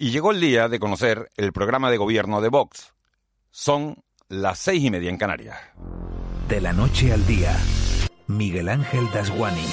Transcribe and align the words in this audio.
Y 0.00 0.12
llegó 0.12 0.30
el 0.30 0.40
día 0.40 0.68
de 0.68 0.78
conocer 0.78 1.28
el 1.36 1.52
programa 1.52 1.90
de 1.90 1.96
gobierno 1.96 2.40
de 2.40 2.48
Vox. 2.48 2.94
Son 3.50 3.96
las 4.28 4.60
seis 4.60 4.84
y 4.84 4.92
media 4.92 5.10
en 5.10 5.16
Canarias. 5.16 5.58
De 6.46 6.60
la 6.60 6.72
noche 6.72 7.12
al 7.12 7.26
día, 7.26 7.56
Miguel 8.28 8.68
Ángel 8.68 9.10
Dasguani. 9.12 9.66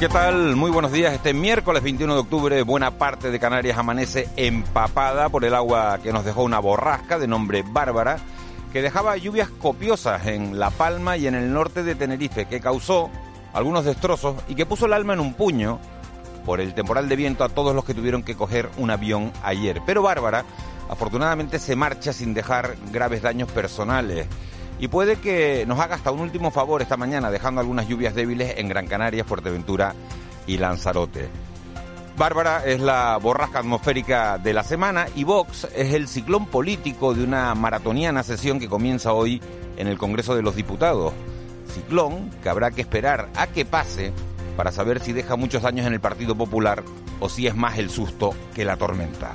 ¿Qué 0.00 0.08
tal? 0.08 0.56
Muy 0.56 0.70
buenos 0.70 0.90
días. 0.90 1.12
Este 1.12 1.34
miércoles 1.34 1.82
21 1.82 2.14
de 2.14 2.20
octubre, 2.20 2.62
buena 2.62 2.92
parte 2.92 3.30
de 3.30 3.38
Canarias 3.38 3.76
amanece 3.76 4.30
empapada 4.36 5.28
por 5.28 5.44
el 5.44 5.54
agua 5.54 5.98
que 6.02 6.10
nos 6.10 6.24
dejó 6.24 6.44
una 6.44 6.60
borrasca 6.60 7.18
de 7.18 7.28
nombre 7.28 7.62
Bárbara, 7.62 8.16
que 8.72 8.80
dejaba 8.80 9.18
lluvias 9.18 9.50
copiosas 9.50 10.26
en 10.26 10.58
La 10.58 10.70
Palma 10.70 11.18
y 11.18 11.26
en 11.26 11.34
el 11.34 11.52
norte 11.52 11.82
de 11.82 11.94
Tenerife, 11.94 12.46
que 12.46 12.60
causó 12.60 13.10
algunos 13.52 13.84
destrozos 13.84 14.42
y 14.48 14.54
que 14.54 14.64
puso 14.64 14.86
el 14.86 14.94
alma 14.94 15.12
en 15.12 15.20
un 15.20 15.34
puño 15.34 15.78
por 16.48 16.62
el 16.62 16.72
temporal 16.72 17.10
de 17.10 17.16
viento 17.16 17.44
a 17.44 17.50
todos 17.50 17.74
los 17.74 17.84
que 17.84 17.92
tuvieron 17.92 18.22
que 18.22 18.34
coger 18.34 18.70
un 18.78 18.88
avión 18.90 19.34
ayer. 19.42 19.82
Pero 19.84 20.00
Bárbara, 20.00 20.46
afortunadamente, 20.88 21.58
se 21.58 21.76
marcha 21.76 22.14
sin 22.14 22.32
dejar 22.32 22.74
graves 22.90 23.20
daños 23.20 23.52
personales. 23.52 24.26
Y 24.78 24.88
puede 24.88 25.16
que 25.16 25.66
nos 25.66 25.78
haga 25.78 25.96
hasta 25.96 26.10
un 26.10 26.20
último 26.20 26.50
favor 26.50 26.80
esta 26.80 26.96
mañana, 26.96 27.30
dejando 27.30 27.60
algunas 27.60 27.86
lluvias 27.86 28.14
débiles 28.14 28.54
en 28.56 28.66
Gran 28.66 28.86
Canaria, 28.86 29.24
Fuerteventura 29.24 29.94
y 30.46 30.56
Lanzarote. 30.56 31.28
Bárbara 32.16 32.64
es 32.64 32.80
la 32.80 33.18
borrasca 33.18 33.58
atmosférica 33.58 34.38
de 34.38 34.54
la 34.54 34.64
semana 34.64 35.06
y 35.14 35.24
Vox 35.24 35.68
es 35.76 35.92
el 35.92 36.08
ciclón 36.08 36.46
político 36.46 37.12
de 37.12 37.24
una 37.24 37.54
maratoniana 37.56 38.22
sesión 38.22 38.58
que 38.58 38.70
comienza 38.70 39.12
hoy 39.12 39.42
en 39.76 39.86
el 39.86 39.98
Congreso 39.98 40.34
de 40.34 40.40
los 40.40 40.56
Diputados. 40.56 41.12
Ciclón 41.74 42.30
que 42.42 42.48
habrá 42.48 42.70
que 42.70 42.80
esperar 42.80 43.28
a 43.36 43.48
que 43.48 43.66
pase 43.66 44.14
para 44.58 44.72
saber 44.72 44.98
si 44.98 45.12
deja 45.12 45.36
muchos 45.36 45.62
daños 45.62 45.86
en 45.86 45.92
el 45.92 46.00
Partido 46.00 46.34
Popular 46.34 46.82
o 47.20 47.28
si 47.28 47.46
es 47.46 47.54
más 47.54 47.78
el 47.78 47.90
susto 47.90 48.34
que 48.56 48.64
la 48.64 48.76
tormenta. 48.76 49.30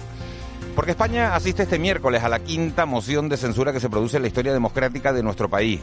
Porque 0.75 0.91
España 0.91 1.33
asiste 1.33 1.63
este 1.63 1.79
miércoles 1.79 2.25
a 2.25 2.27
la 2.27 2.39
quinta 2.39 2.85
moción 2.85 3.29
de 3.29 3.37
censura 3.37 3.71
que 3.71 3.79
se 3.79 3.89
produce 3.89 4.17
en 4.17 4.23
la 4.23 4.27
historia 4.27 4.51
democrática 4.51 5.13
de 5.13 5.23
nuestro 5.23 5.47
país. 5.47 5.79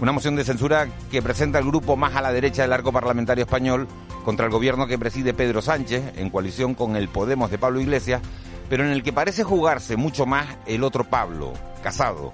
Una 0.00 0.12
moción 0.12 0.36
de 0.36 0.44
censura 0.44 0.86
que 1.10 1.20
presenta 1.20 1.58
el 1.58 1.64
grupo 1.64 1.96
más 1.96 2.14
a 2.14 2.22
la 2.22 2.30
derecha 2.30 2.62
del 2.62 2.72
arco 2.72 2.92
parlamentario 2.92 3.42
español 3.42 3.88
contra 4.24 4.46
el 4.46 4.52
gobierno 4.52 4.86
que 4.86 4.96
preside 4.96 5.34
Pedro 5.34 5.60
Sánchez, 5.60 6.12
en 6.16 6.30
coalición 6.30 6.74
con 6.74 6.94
el 6.94 7.08
Podemos 7.08 7.50
de 7.50 7.58
Pablo 7.58 7.80
Iglesias, 7.80 8.22
pero 8.70 8.84
en 8.84 8.90
el 8.90 9.02
que 9.02 9.12
parece 9.12 9.42
jugarse 9.42 9.96
mucho 9.96 10.24
más 10.24 10.46
el 10.66 10.84
otro 10.84 11.02
Pablo, 11.02 11.52
Casado. 11.82 12.32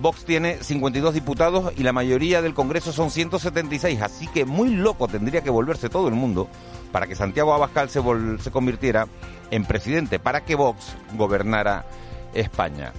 Vox 0.00 0.24
tiene 0.24 0.62
52 0.62 1.12
diputados 1.12 1.72
y 1.76 1.82
la 1.82 1.92
mayoría 1.92 2.40
del 2.40 2.54
Congreso 2.54 2.90
son 2.92 3.10
176, 3.10 4.00
así 4.00 4.26
que 4.28 4.46
muy 4.46 4.70
loco 4.70 5.08
tendría 5.08 5.42
que 5.42 5.50
volverse 5.50 5.90
todo 5.90 6.08
el 6.08 6.14
mundo 6.14 6.48
para 6.90 7.06
que 7.06 7.14
Santiago 7.14 7.52
Abascal 7.52 7.90
se, 7.90 8.00
se 8.38 8.50
convirtiera 8.50 9.06
en 9.50 9.64
presidente, 9.64 10.18
para 10.18 10.44
que 10.44 10.54
Vox 10.54 10.96
gobernara 11.16 11.84
España. 12.32 12.92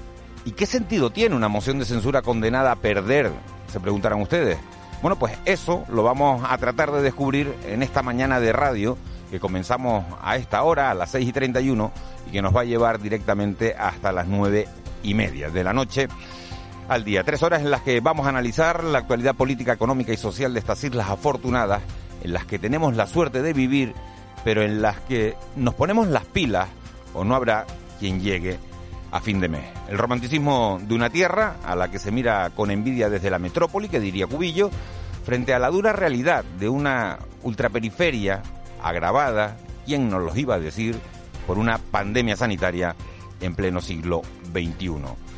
¿Y 0.46 0.52
qué 0.52 0.66
sentido 0.68 1.10
tiene 1.10 1.36
una 1.36 1.48
moción 1.48 1.80
de 1.80 1.86
censura 1.86 2.22
condenada 2.22 2.72
a 2.72 2.76
perder? 2.76 3.32
Se 3.72 3.80
preguntarán 3.80 4.22
ustedes. 4.22 4.60
Bueno, 5.02 5.18
pues 5.18 5.34
eso 5.46 5.84
lo 5.90 6.04
vamos 6.04 6.44
a 6.48 6.56
tratar 6.60 6.92
de 6.92 7.02
descubrir 7.02 7.52
en 7.66 7.82
esta 7.82 8.04
mañana 8.04 8.40
de 8.40 8.54
radio 8.54 8.98
que 9.32 9.40
comenzamos 9.40 10.06
a 10.22 10.36
esta 10.36 10.62
hora, 10.62 10.92
a 10.92 10.94
las 10.94 11.12
6 11.12 11.28
y 11.28 11.34
31, 11.34 11.92
y 12.28 12.32
que 12.32 12.42
nos 12.42 12.56
va 12.56 12.62
a 12.62 12.66
llevar 12.66 13.00
directamente 13.00 13.74
hasta 13.76 14.12
las 14.12 14.28
9 14.28 14.68
y 15.04 15.14
media 15.16 15.50
de 15.50 15.64
la 15.64 15.74
noche 15.74 16.08
al 16.92 17.06
día. 17.06 17.24
Tres 17.24 17.42
horas 17.42 17.62
en 17.62 17.72
las 17.72 17.84
que 17.84 18.02
vamos 18.02 18.26
a 18.26 18.30
analizar 18.30 18.84
la 18.84 19.00
actualidad 19.00 19.34
política, 19.34 19.72
económica 19.72 20.12
y 20.12 20.18
social 20.18 20.54
de 20.54 20.60
estas 20.60 20.84
islas 20.84 21.10
afortunadas, 21.10 21.82
en 22.22 22.34
las 22.34 22.46
que 22.46 22.60
tenemos 22.60 22.98
la 22.98 23.08
suerte 23.08 23.42
de 23.42 23.54
vivir, 23.54 23.94
pero 24.44 24.62
en 24.62 24.82
las 24.82 25.00
que 25.00 25.38
nos 25.56 25.74
ponemos 25.74 26.10
las 26.10 26.26
pilas 26.26 26.68
o 27.14 27.24
no 27.24 27.34
habrá 27.34 27.66
quien 27.98 28.20
llegue 28.20 28.60
a 29.10 29.22
fin 29.22 29.40
de 29.40 29.48
mes. 29.48 29.64
El 29.88 29.98
romanticismo 29.98 30.82
de 30.82 30.94
una 30.94 31.10
tierra 31.10 31.56
a 31.64 31.78
la 31.78 31.90
que 31.90 31.98
se 31.98 32.12
mira 32.12 32.50
con 32.50 32.72
envidia 32.72 33.10
desde 33.10 33.30
la 33.30 33.40
metrópoli, 33.40 33.88
que 33.88 34.02
diría 34.02 34.28
Cubillo, 34.28 34.70
frente 35.24 35.54
a 35.54 35.60
la 35.60 35.70
dura 35.70 35.94
realidad 35.94 36.44
de 36.60 36.68
una 36.68 37.20
ultraperiferia 37.44 38.42
agravada, 38.84 39.56
¿quién 39.86 40.10
nos 40.10 40.24
lo 40.24 40.36
iba 40.36 40.56
a 40.56 40.60
decir?, 40.60 41.00
por 41.48 41.58
una 41.58 41.78
pandemia 41.78 42.36
sanitaria 42.36 42.98
en 43.40 43.56
pleno 43.56 43.80
siglo 43.80 44.24
XXI. 44.52 45.31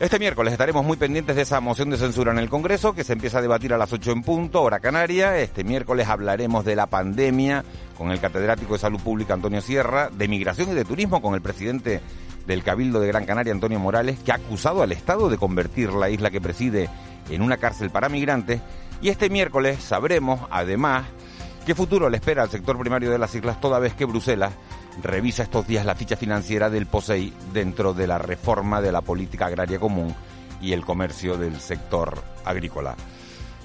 Este 0.00 0.18
miércoles 0.18 0.52
estaremos 0.52 0.82
muy 0.82 0.96
pendientes 0.96 1.36
de 1.36 1.42
esa 1.42 1.60
moción 1.60 1.90
de 1.90 1.98
censura 1.98 2.32
en 2.32 2.38
el 2.38 2.48
Congreso 2.48 2.94
que 2.94 3.04
se 3.04 3.12
empieza 3.12 3.36
a 3.36 3.42
debatir 3.42 3.74
a 3.74 3.76
las 3.76 3.92
8 3.92 4.12
en 4.12 4.22
punto, 4.22 4.62
hora 4.62 4.80
canaria. 4.80 5.36
Este 5.36 5.62
miércoles 5.62 6.08
hablaremos 6.08 6.64
de 6.64 6.74
la 6.74 6.86
pandemia 6.86 7.66
con 7.98 8.10
el 8.10 8.18
catedrático 8.18 8.72
de 8.72 8.78
Salud 8.78 8.98
Pública 9.00 9.34
Antonio 9.34 9.60
Sierra, 9.60 10.08
de 10.08 10.26
migración 10.26 10.70
y 10.70 10.74
de 10.74 10.86
turismo 10.86 11.20
con 11.20 11.34
el 11.34 11.42
presidente 11.42 12.00
del 12.46 12.62
Cabildo 12.62 12.98
de 12.98 13.08
Gran 13.08 13.26
Canaria 13.26 13.52
Antonio 13.52 13.78
Morales, 13.78 14.18
que 14.20 14.32
ha 14.32 14.36
acusado 14.36 14.82
al 14.82 14.92
Estado 14.92 15.28
de 15.28 15.36
convertir 15.36 15.92
la 15.92 16.08
isla 16.08 16.30
que 16.30 16.40
preside 16.40 16.88
en 17.28 17.42
una 17.42 17.58
cárcel 17.58 17.90
para 17.90 18.08
migrantes. 18.08 18.62
Y 19.02 19.10
este 19.10 19.28
miércoles 19.28 19.82
sabremos, 19.82 20.40
además, 20.50 21.04
qué 21.66 21.74
futuro 21.74 22.08
le 22.08 22.16
espera 22.16 22.42
al 22.42 22.48
sector 22.48 22.78
primario 22.78 23.10
de 23.10 23.18
las 23.18 23.34
islas 23.34 23.60
toda 23.60 23.78
vez 23.78 23.92
que 23.92 24.06
Bruselas 24.06 24.54
revisa 25.02 25.42
estos 25.42 25.66
días 25.66 25.86
la 25.86 25.94
ficha 25.94 26.16
financiera 26.16 26.70
del 26.70 26.86
POSEI 26.86 27.32
dentro 27.52 27.94
de 27.94 28.06
la 28.06 28.18
reforma 28.18 28.80
de 28.80 28.92
la 28.92 29.00
política 29.00 29.46
agraria 29.46 29.78
común 29.78 30.14
y 30.60 30.72
el 30.72 30.84
comercio 30.84 31.36
del 31.36 31.60
sector 31.60 32.22
agrícola. 32.44 32.96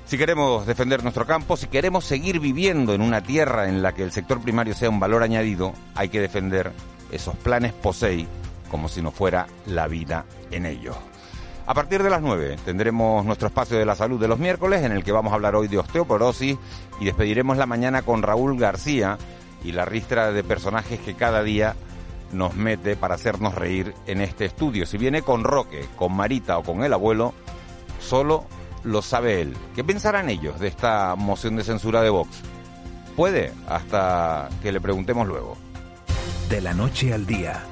Si 0.05 0.17
queremos 0.17 0.67
defender 0.67 1.01
nuestro 1.01 1.25
campo, 1.25 1.57
si 1.57 1.67
queremos 1.67 2.05
seguir 2.05 2.39
viviendo 2.39 2.93
en 2.93 3.01
una 3.01 3.21
tierra 3.21 3.67
en 3.67 3.81
la 3.81 3.93
que 3.93 4.03
el 4.03 4.11
sector 4.11 4.39
primario 4.39 4.75
sea 4.75 4.89
un 4.89 4.99
valor 4.99 5.23
añadido, 5.23 5.73
hay 5.95 6.09
que 6.09 6.21
defender 6.21 6.71
esos 7.11 7.35
planes 7.35 7.73
POSEI 7.73 8.27
como 8.69 8.87
si 8.87 9.01
no 9.01 9.11
fuera 9.11 9.47
la 9.65 9.87
vida 9.87 10.25
en 10.51 10.65
ellos. 10.65 10.95
A 11.67 11.73
partir 11.73 12.03
de 12.03 12.11
las 12.11 12.21
9 12.21 12.57
tendremos 12.63 13.25
nuestro 13.25 13.47
espacio 13.47 13.77
de 13.77 13.85
la 13.85 13.95
salud 13.95 14.19
de 14.19 14.27
los 14.27 14.37
miércoles 14.37 14.83
en 14.83 14.91
el 14.91 15.03
que 15.03 15.11
vamos 15.11 15.31
a 15.31 15.35
hablar 15.35 15.55
hoy 15.55 15.67
de 15.67 15.79
osteoporosis 15.79 16.57
y 16.99 17.05
despediremos 17.05 17.57
la 17.57 17.65
mañana 17.65 18.03
con 18.03 18.21
Raúl 18.21 18.59
García, 18.59 19.17
y 19.65 19.71
la 19.71 19.85
ristra 19.85 20.31
de 20.31 20.43
personajes 20.43 20.99
que 20.99 21.15
cada 21.15 21.43
día 21.43 21.75
nos 22.31 22.55
mete 22.55 22.95
para 22.95 23.15
hacernos 23.15 23.55
reír 23.55 23.93
en 24.05 24.21
este 24.21 24.45
estudio. 24.45 24.85
Si 24.85 24.97
viene 24.97 25.21
con 25.21 25.43
Roque, 25.43 25.85
con 25.95 26.15
Marita 26.15 26.57
o 26.57 26.63
con 26.63 26.83
el 26.83 26.93
abuelo, 26.93 27.33
solo 27.99 28.45
lo 28.83 29.01
sabe 29.01 29.41
él. 29.41 29.55
¿Qué 29.75 29.83
pensarán 29.83 30.29
ellos 30.29 30.59
de 30.59 30.67
esta 30.67 31.15
moción 31.15 31.55
de 31.55 31.63
censura 31.63 32.01
de 32.01 32.09
Vox? 32.09 32.29
Puede, 33.15 33.51
hasta 33.67 34.49
que 34.61 34.71
le 34.71 34.81
preguntemos 34.81 35.27
luego. 35.27 35.57
De 36.49 36.61
la 36.61 36.73
noche 36.73 37.13
al 37.13 37.25
día, 37.25 37.63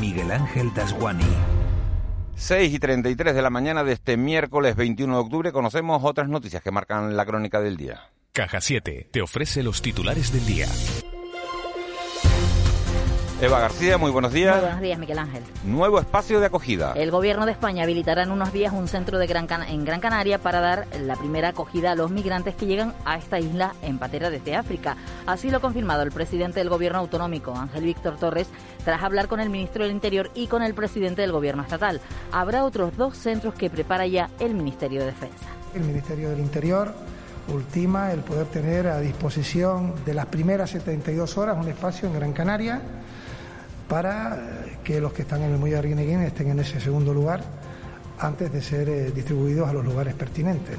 Miguel 0.00 0.32
Ángel 0.32 0.72
Dasguani. 0.74 1.24
6 2.34 2.74
y 2.74 2.78
33 2.78 3.34
de 3.34 3.42
la 3.42 3.50
mañana 3.50 3.84
de 3.84 3.92
este 3.92 4.16
miércoles 4.16 4.76
21 4.76 5.14
de 5.14 5.20
octubre 5.20 5.52
conocemos 5.52 6.02
otras 6.04 6.28
noticias 6.28 6.62
que 6.62 6.70
marcan 6.70 7.16
la 7.16 7.24
crónica 7.24 7.60
del 7.60 7.76
día. 7.76 8.10
Caja 8.32 8.60
7 8.60 9.08
te 9.10 9.22
ofrece 9.22 9.62
los 9.62 9.80
titulares 9.80 10.32
del 10.32 10.44
día. 10.44 10.66
Eva 13.38 13.60
García, 13.60 13.98
muy 13.98 14.10
buenos 14.10 14.32
días. 14.32 14.54
Muy 14.54 14.62
buenos 14.62 14.80
días, 14.80 14.98
Miguel 14.98 15.18
Ángel. 15.18 15.42
Nuevo 15.62 15.98
espacio 15.98 16.40
de 16.40 16.46
acogida. 16.46 16.94
El 16.96 17.10
gobierno 17.10 17.44
de 17.44 17.52
España 17.52 17.82
habilitará 17.82 18.22
en 18.22 18.30
unos 18.30 18.50
días 18.50 18.72
un 18.72 18.88
centro 18.88 19.18
de 19.18 19.26
Gran 19.26 19.46
en 19.68 19.84
Gran 19.84 20.00
Canaria 20.00 20.38
para 20.38 20.60
dar 20.60 20.86
la 21.02 21.16
primera 21.16 21.48
acogida 21.48 21.90
a 21.90 21.94
los 21.94 22.10
migrantes 22.10 22.54
que 22.54 22.64
llegan 22.64 22.94
a 23.04 23.18
esta 23.18 23.38
isla 23.38 23.74
en 23.82 23.98
patera 23.98 24.30
desde 24.30 24.56
África. 24.56 24.96
Así 25.26 25.50
lo 25.50 25.58
ha 25.58 25.60
confirmado 25.60 26.02
el 26.02 26.12
presidente 26.12 26.60
del 26.60 26.70
gobierno 26.70 26.98
autonómico, 27.00 27.54
Ángel 27.54 27.84
Víctor 27.84 28.16
Torres, 28.16 28.48
tras 28.86 29.02
hablar 29.02 29.28
con 29.28 29.38
el 29.38 29.50
ministro 29.50 29.82
del 29.84 29.92
Interior 29.92 30.30
y 30.34 30.46
con 30.46 30.62
el 30.62 30.72
presidente 30.72 31.20
del 31.20 31.32
gobierno 31.32 31.62
estatal. 31.62 32.00
Habrá 32.32 32.64
otros 32.64 32.96
dos 32.96 33.18
centros 33.18 33.52
que 33.52 33.68
prepara 33.68 34.06
ya 34.06 34.30
el 34.40 34.54
Ministerio 34.54 35.00
de 35.00 35.06
Defensa. 35.06 35.44
El 35.74 35.82
Ministerio 35.82 36.30
del 36.30 36.40
Interior 36.40 36.94
ultima 37.52 38.12
el 38.12 38.20
poder 38.20 38.46
tener 38.46 38.86
a 38.86 38.98
disposición 38.98 39.94
de 40.06 40.14
las 40.14 40.24
primeras 40.26 40.70
72 40.70 41.36
horas 41.36 41.58
un 41.62 41.68
espacio 41.68 42.08
en 42.08 42.14
Gran 42.14 42.32
Canaria 42.32 42.80
para 43.88 44.38
que 44.82 45.00
los 45.00 45.12
que 45.12 45.22
están 45.22 45.42
en 45.42 45.52
el 45.52 45.58
Muelle 45.58 45.74
de 45.74 45.78
Arguineguín 45.80 46.22
estén 46.22 46.50
en 46.50 46.60
ese 46.60 46.80
segundo 46.80 47.14
lugar 47.14 47.42
antes 48.18 48.52
de 48.52 48.62
ser 48.62 48.88
eh, 48.88 49.10
distribuidos 49.10 49.68
a 49.68 49.72
los 49.72 49.84
lugares 49.84 50.14
pertinentes. 50.14 50.78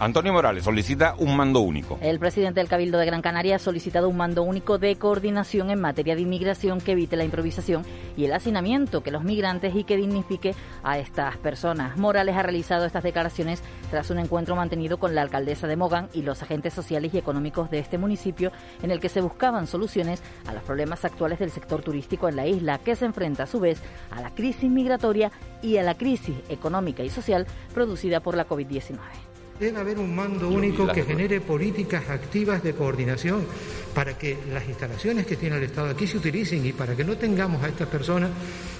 Antonio 0.00 0.32
Morales 0.32 0.62
solicita 0.62 1.16
un 1.18 1.36
mando 1.36 1.58
único. 1.58 1.98
El 2.00 2.20
presidente 2.20 2.60
del 2.60 2.68
Cabildo 2.68 2.98
de 2.98 3.06
Gran 3.06 3.20
Canaria 3.20 3.56
ha 3.56 3.58
solicitado 3.58 4.08
un 4.08 4.16
mando 4.16 4.44
único 4.44 4.78
de 4.78 4.94
coordinación 4.94 5.70
en 5.70 5.80
materia 5.80 6.14
de 6.14 6.20
inmigración 6.20 6.80
que 6.80 6.92
evite 6.92 7.16
la 7.16 7.24
improvisación 7.24 7.82
y 8.16 8.24
el 8.24 8.32
hacinamiento 8.32 9.02
que 9.02 9.10
los 9.10 9.24
migrantes 9.24 9.74
y 9.74 9.82
que 9.82 9.96
dignifique 9.96 10.54
a 10.84 10.98
estas 10.98 11.36
personas. 11.38 11.96
Morales 11.96 12.36
ha 12.36 12.44
realizado 12.44 12.86
estas 12.86 13.02
declaraciones 13.02 13.60
tras 13.90 14.08
un 14.10 14.20
encuentro 14.20 14.54
mantenido 14.54 14.98
con 14.98 15.16
la 15.16 15.22
alcaldesa 15.22 15.66
de 15.66 15.74
Mogán 15.74 16.08
y 16.12 16.22
los 16.22 16.42
agentes 16.42 16.74
sociales 16.74 17.12
y 17.12 17.18
económicos 17.18 17.68
de 17.68 17.80
este 17.80 17.98
municipio 17.98 18.52
en 18.84 18.92
el 18.92 19.00
que 19.00 19.08
se 19.08 19.20
buscaban 19.20 19.66
soluciones 19.66 20.22
a 20.46 20.54
los 20.54 20.62
problemas 20.62 21.04
actuales 21.04 21.40
del 21.40 21.50
sector 21.50 21.82
turístico 21.82 22.28
en 22.28 22.36
la 22.36 22.46
isla, 22.46 22.78
que 22.78 22.94
se 22.94 23.04
enfrenta 23.04 23.42
a 23.42 23.46
su 23.48 23.58
vez 23.58 23.82
a 24.12 24.20
la 24.20 24.32
crisis 24.32 24.70
migratoria 24.70 25.32
y 25.60 25.78
a 25.78 25.82
la 25.82 25.96
crisis 25.96 26.36
económica 26.48 27.02
y 27.02 27.10
social 27.10 27.48
producida 27.74 28.20
por 28.20 28.36
la 28.36 28.46
COVID-19. 28.46 29.27
Debe 29.58 29.80
haber 29.80 29.98
un 29.98 30.14
mando 30.14 30.48
único 30.48 30.86
que 30.86 31.02
genere 31.02 31.40
políticas 31.40 32.08
activas 32.08 32.62
de 32.62 32.74
coordinación 32.74 33.44
para 33.92 34.16
que 34.16 34.38
las 34.52 34.68
instalaciones 34.68 35.26
que 35.26 35.36
tiene 35.36 35.56
el 35.56 35.64
Estado 35.64 35.90
aquí 35.90 36.06
se 36.06 36.18
utilicen 36.18 36.64
y 36.64 36.72
para 36.72 36.94
que 36.94 37.02
no 37.02 37.16
tengamos 37.16 37.60
a 37.64 37.68
estas 37.68 37.88
personas 37.88 38.30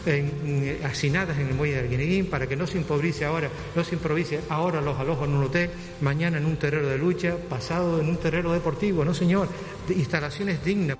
en, 0.07 0.79
hacinadas 0.85 1.37
en 1.39 1.49
el 1.49 1.55
muelle 1.55 1.75
de 1.75 1.81
Arguineguín, 1.81 2.27
para 2.27 2.47
que 2.47 2.55
no 2.55 2.67
se 2.67 2.79
improvise 2.79 3.25
ahora, 3.25 3.51
no 3.75 3.83
se 3.83 3.97
improvise 3.97 4.41
ahora 4.49 4.81
los 4.81 4.97
alojos 5.01 5.27
en 5.27 5.35
un 5.35 5.45
hotel, 5.45 5.71
mañana 6.01 6.39
en 6.39 6.47
un 6.47 6.57
terreno 6.57 6.87
de 6.87 6.99
lucha, 6.99 7.37
pasado 7.49 8.01
en 8.01 8.09
un 8.09 8.17
terreno 8.19 8.53
deportivo, 8.53 9.05
no 9.05 9.13
señor, 9.13 9.49
instalaciones 9.89 10.65
dignas. 10.65 10.97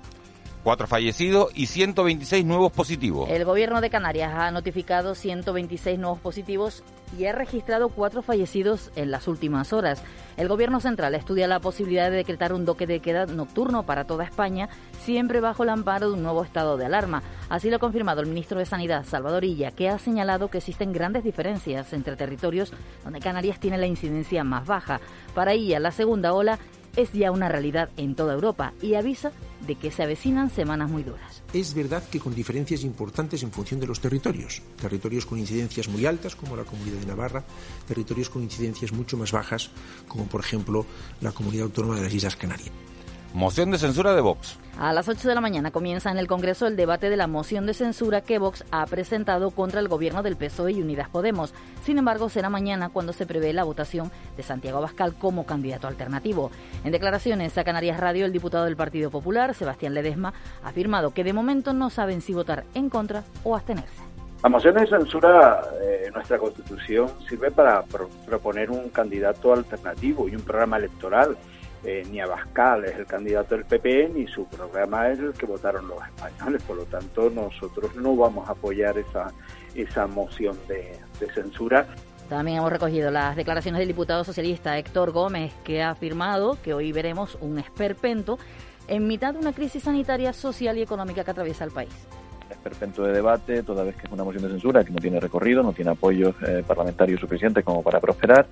Cuatro 0.61 0.87
fallecidos 0.87 1.51
y 1.55 1.67
126 1.67 2.45
nuevos 2.45 2.73
positivos. 2.73 3.29
El 3.29 3.45
gobierno 3.45 3.79
de 3.79 3.89
Canarias 3.89 4.33
ha 4.35 4.51
notificado 4.51 5.15
126 5.15 5.97
nuevos 5.97 6.19
positivos 6.19 6.83
y 7.17 7.25
ha 7.25 7.31
registrado 7.31 7.87
cuatro 7.87 8.21
fallecidos 8.21 8.91
en 8.97 9.09
las 9.09 9.29
últimas 9.29 9.71
horas. 9.71 10.03
El 10.35 10.49
gobierno 10.49 10.81
central 10.81 11.15
estudia 11.15 11.47
la 11.47 11.61
posibilidad 11.61 12.11
de 12.11 12.17
decretar 12.17 12.51
un 12.51 12.65
toque 12.65 12.87
de 12.87 12.99
queda 12.99 13.25
nocturno 13.25 13.83
para 13.83 14.03
toda 14.03 14.25
España, 14.25 14.67
siempre 14.99 15.39
bajo 15.39 15.63
el 15.63 15.69
amparo 15.69 16.09
de 16.09 16.15
un 16.15 16.23
nuevo 16.23 16.43
estado 16.43 16.75
de 16.75 16.85
alarma. 16.85 17.23
Así 17.47 17.69
lo 17.69 17.77
ha 17.77 17.79
confirmado 17.79 18.19
el 18.19 18.27
ministro 18.27 18.59
de 18.59 18.65
Sanidad, 18.65 19.05
Salvador 19.05 19.45
Illa, 19.45 19.71
que 19.71 19.87
ha 19.87 19.97
señalado 19.97 20.49
que 20.49 20.57
existen 20.57 20.91
grandes 20.91 21.23
diferencias 21.23 21.93
entre 21.93 22.17
territorios 22.17 22.73
donde 23.05 23.21
Canarias 23.21 23.61
tiene 23.61 23.77
la 23.77 23.87
incidencia 23.87 24.43
más 24.43 24.67
baja. 24.67 24.99
Para 25.33 25.55
Illa, 25.55 25.79
la 25.79 25.91
segunda 25.91 26.33
ola 26.33 26.59
es 26.95 27.11
ya 27.13 27.31
una 27.31 27.49
realidad 27.49 27.89
en 27.97 28.15
toda 28.15 28.33
Europa 28.33 28.73
y 28.81 28.95
avisa 28.95 29.31
de 29.65 29.75
que 29.75 29.91
se 29.91 30.03
avecinan 30.03 30.49
semanas 30.49 30.89
muy 30.89 31.03
duras. 31.03 31.43
Es 31.53 31.73
verdad 31.73 32.03
que 32.09 32.19
con 32.19 32.33
diferencias 32.33 32.83
importantes 32.83 33.43
en 33.43 33.51
función 33.51 33.79
de 33.79 33.87
los 33.87 33.99
territorios. 33.99 34.61
Territorios 34.79 35.25
con 35.25 35.37
incidencias 35.37 35.87
muy 35.87 36.05
altas, 36.05 36.35
como 36.35 36.55
la 36.55 36.63
Comunidad 36.63 36.99
de 36.99 37.05
Navarra, 37.05 37.43
territorios 37.87 38.29
con 38.29 38.43
incidencias 38.43 38.91
mucho 38.91 39.17
más 39.17 39.31
bajas, 39.31 39.71
como 40.07 40.25
por 40.25 40.41
ejemplo 40.41 40.85
la 41.21 41.31
Comunidad 41.31 41.65
Autónoma 41.65 41.95
de 41.95 42.03
las 42.03 42.13
Islas 42.13 42.35
Canarias. 42.35 42.71
Moción 43.33 43.69
de 43.69 43.77
censura 43.77 44.15
de 44.15 44.21
Vox. 44.21 44.57
A 44.79 44.91
las 44.91 45.07
8 45.07 45.27
de 45.27 45.35
la 45.35 45.41
mañana 45.41 45.69
comienza 45.69 46.09
en 46.09 46.17
el 46.17 46.25
Congreso 46.25 46.65
el 46.65 46.75
debate 46.75 47.11
de 47.11 47.15
la 47.15 47.27
moción 47.27 47.67
de 47.67 47.75
censura 47.75 48.21
que 48.21 48.39
Vox 48.39 48.65
ha 48.71 48.83
presentado 48.87 49.51
contra 49.51 49.81
el 49.81 49.87
gobierno 49.87 50.23
del 50.23 50.35
PSOE 50.35 50.71
y 50.71 50.81
Unidas 50.81 51.09
Podemos. 51.09 51.53
Sin 51.83 51.99
embargo, 51.99 52.29
será 52.29 52.49
mañana 52.49 52.89
cuando 52.89 53.13
se 53.13 53.27
prevé 53.27 53.53
la 53.53 53.63
votación 53.63 54.09
de 54.35 54.41
Santiago 54.41 54.79
Abascal 54.79 55.13
como 55.13 55.45
candidato 55.45 55.87
alternativo. 55.87 56.49
En 56.83 56.91
declaraciones 56.91 57.55
a 57.59 57.63
Canarias 57.63 57.99
Radio, 57.99 58.25
el 58.25 58.33
diputado 58.33 58.65
del 58.65 58.75
Partido 58.75 59.11
Popular, 59.11 59.53
Sebastián 59.53 59.93
Ledesma, 59.93 60.33
ha 60.63 60.69
afirmado 60.69 61.13
que 61.13 61.23
de 61.23 61.33
momento 61.33 61.71
no 61.71 61.91
saben 61.91 62.21
si 62.21 62.33
votar 62.33 62.63
en 62.73 62.89
contra 62.89 63.23
o 63.43 63.55
abstenerse. 63.55 64.09
La 64.41 64.49
moción 64.49 64.73
de 64.73 64.87
censura 64.87 65.61
eh, 65.81 66.05
en 66.07 66.13
nuestra 66.13 66.39
Constitución 66.39 67.09
sirve 67.27 67.51
para 67.51 67.83
proponer 68.25 68.71
un 68.71 68.89
candidato 68.89 69.53
alternativo 69.53 70.27
y 70.27 70.35
un 70.35 70.41
programa 70.41 70.77
electoral 70.77 71.37
eh, 71.83 72.03
ni 72.11 72.19
Abascal 72.19 72.85
es 72.85 72.95
el 72.97 73.05
candidato 73.05 73.55
del 73.55 73.65
PP 73.65 74.11
ni 74.13 74.27
su 74.27 74.45
programa 74.45 75.09
es 75.09 75.19
el 75.19 75.33
que 75.33 75.45
votaron 75.45 75.87
los 75.87 75.99
españoles. 76.03 76.63
Por 76.63 76.77
lo 76.77 76.83
tanto, 76.85 77.29
nosotros 77.29 77.95
no 77.95 78.15
vamos 78.15 78.47
a 78.49 78.53
apoyar 78.53 78.97
esa, 78.97 79.31
esa 79.75 80.07
moción 80.07 80.57
de, 80.67 80.97
de 81.19 81.33
censura. 81.33 81.87
También 82.27 82.57
hemos 82.57 82.71
recogido 82.71 83.09
las 83.09 83.35
declaraciones 83.35 83.79
del 83.79 83.87
diputado 83.87 84.23
socialista 84.23 84.77
Héctor 84.77 85.11
Gómez, 85.11 85.53
que 85.63 85.81
ha 85.81 85.91
afirmado 85.91 86.57
que 86.61 86.73
hoy 86.73 86.91
veremos 86.91 87.37
un 87.41 87.57
esperpento 87.57 88.37
en 88.87 89.07
mitad 89.07 89.33
de 89.33 89.39
una 89.39 89.53
crisis 89.53 89.83
sanitaria, 89.83 90.33
social 90.33 90.77
y 90.77 90.81
económica 90.81 91.23
que 91.23 91.31
atraviesa 91.31 91.63
el 91.63 91.71
país 91.71 91.93
esperpento 92.59 93.03
de 93.03 93.13
debate, 93.13 93.63
toda 93.63 93.83
vez 93.83 93.95
que 93.95 94.07
es 94.07 94.11
una 94.11 94.23
moción 94.23 94.43
de 94.43 94.49
censura 94.49 94.83
que 94.83 94.91
no 94.91 94.99
tiene 94.99 95.19
recorrido, 95.19 95.63
no 95.63 95.73
tiene 95.73 95.91
apoyo 95.91 96.33
eh, 96.45 96.63
parlamentario 96.65 97.17
suficiente 97.17 97.63
como 97.63 97.81
para 97.81 97.99
prosperar 97.99 98.47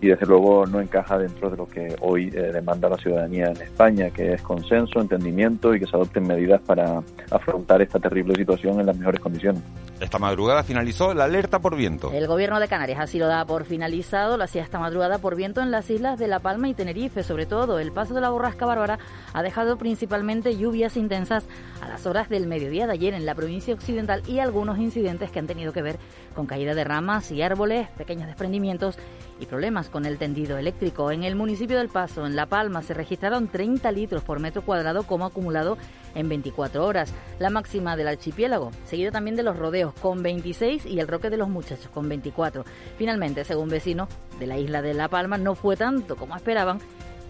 y 0.00 0.08
desde 0.08 0.26
luego 0.26 0.66
no 0.66 0.80
encaja 0.80 1.18
dentro 1.18 1.50
de 1.50 1.56
lo 1.56 1.66
que 1.66 1.96
hoy 2.00 2.28
eh, 2.28 2.52
demanda 2.52 2.88
la 2.88 2.96
ciudadanía 2.96 3.46
en 3.46 3.60
España, 3.60 4.10
que 4.10 4.34
es 4.34 4.42
consenso, 4.42 5.00
entendimiento 5.00 5.74
y 5.74 5.80
que 5.80 5.86
se 5.86 5.96
adopten 5.96 6.26
medidas 6.26 6.60
para 6.62 7.02
afrontar 7.30 7.82
esta 7.82 7.98
terrible 7.98 8.34
situación 8.34 8.78
en 8.80 8.86
las 8.86 8.96
mejores 8.96 9.20
condiciones. 9.20 9.62
Esta 10.00 10.18
madrugada 10.20 10.62
finalizó 10.62 11.12
la 11.12 11.24
alerta 11.24 11.58
por 11.58 11.76
viento. 11.76 12.12
El 12.12 12.28
gobierno 12.28 12.60
de 12.60 12.68
Canarias 12.68 13.00
así 13.00 13.18
lo 13.18 13.26
da 13.26 13.44
por 13.44 13.64
finalizado, 13.64 14.36
lo 14.36 14.44
hacía 14.44 14.62
esta 14.62 14.78
madrugada 14.78 15.18
por 15.18 15.34
viento 15.34 15.60
en 15.60 15.72
las 15.72 15.90
islas 15.90 16.20
de 16.20 16.28
La 16.28 16.38
Palma 16.38 16.68
y 16.68 16.74
Tenerife, 16.74 17.24
sobre 17.24 17.46
todo 17.46 17.80
el 17.80 17.90
paso 17.90 18.14
de 18.14 18.20
la 18.20 18.30
borrasca 18.30 18.64
bárbara 18.64 19.00
ha 19.32 19.42
dejado 19.42 19.76
principalmente 19.76 20.56
lluvias 20.56 20.96
intensas 20.96 21.46
a 21.80 21.88
las 21.88 22.06
horas 22.06 22.28
del 22.28 22.46
mediodía 22.46 22.86
de 22.86 22.92
ayer 22.92 23.14
en 23.14 23.26
la 23.26 23.34
provincia 23.34 23.74
occidental 23.74 24.22
y 24.28 24.38
algunos 24.38 24.78
incidentes 24.78 25.32
que 25.32 25.40
han 25.40 25.48
tenido 25.48 25.72
que 25.72 25.82
ver 25.82 25.98
con 26.34 26.46
caída 26.46 26.74
de 26.74 26.84
ramas 26.84 27.32
y 27.32 27.42
árboles, 27.42 27.88
pequeños 27.96 28.28
desprendimientos 28.28 28.96
y 29.40 29.46
problemas 29.46 29.87
con 29.88 30.06
el 30.06 30.18
tendido 30.18 30.58
eléctrico. 30.58 31.10
En 31.10 31.24
el 31.24 31.36
municipio 31.36 31.78
del 31.78 31.88
Paso, 31.88 32.26
en 32.26 32.36
La 32.36 32.46
Palma, 32.46 32.82
se 32.82 32.94
registraron 32.94 33.48
30 33.48 33.90
litros 33.92 34.22
por 34.22 34.40
metro 34.40 34.62
cuadrado 34.62 35.02
como 35.04 35.26
acumulado 35.26 35.78
en 36.14 36.28
24 36.28 36.84
horas, 36.84 37.12
la 37.38 37.50
máxima 37.50 37.96
del 37.96 38.08
archipiélago, 38.08 38.70
seguido 38.84 39.12
también 39.12 39.36
de 39.36 39.42
los 39.42 39.56
rodeos 39.56 39.94
con 39.94 40.22
26 40.22 40.86
y 40.86 41.00
el 41.00 41.08
Roque 41.08 41.30
de 41.30 41.36
los 41.36 41.48
Muchachos 41.48 41.88
con 41.92 42.08
24. 42.08 42.64
Finalmente, 42.96 43.44
según 43.44 43.68
vecinos 43.68 44.08
de 44.38 44.46
la 44.46 44.58
isla 44.58 44.82
de 44.82 44.94
La 44.94 45.08
Palma, 45.08 45.38
no 45.38 45.54
fue 45.54 45.76
tanto 45.76 46.16
como 46.16 46.36
esperaban, 46.36 46.78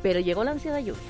pero 0.02 0.20
llegó 0.20 0.44
la 0.44 0.52
ansiedad 0.52 0.78
lluvia. 0.78 1.02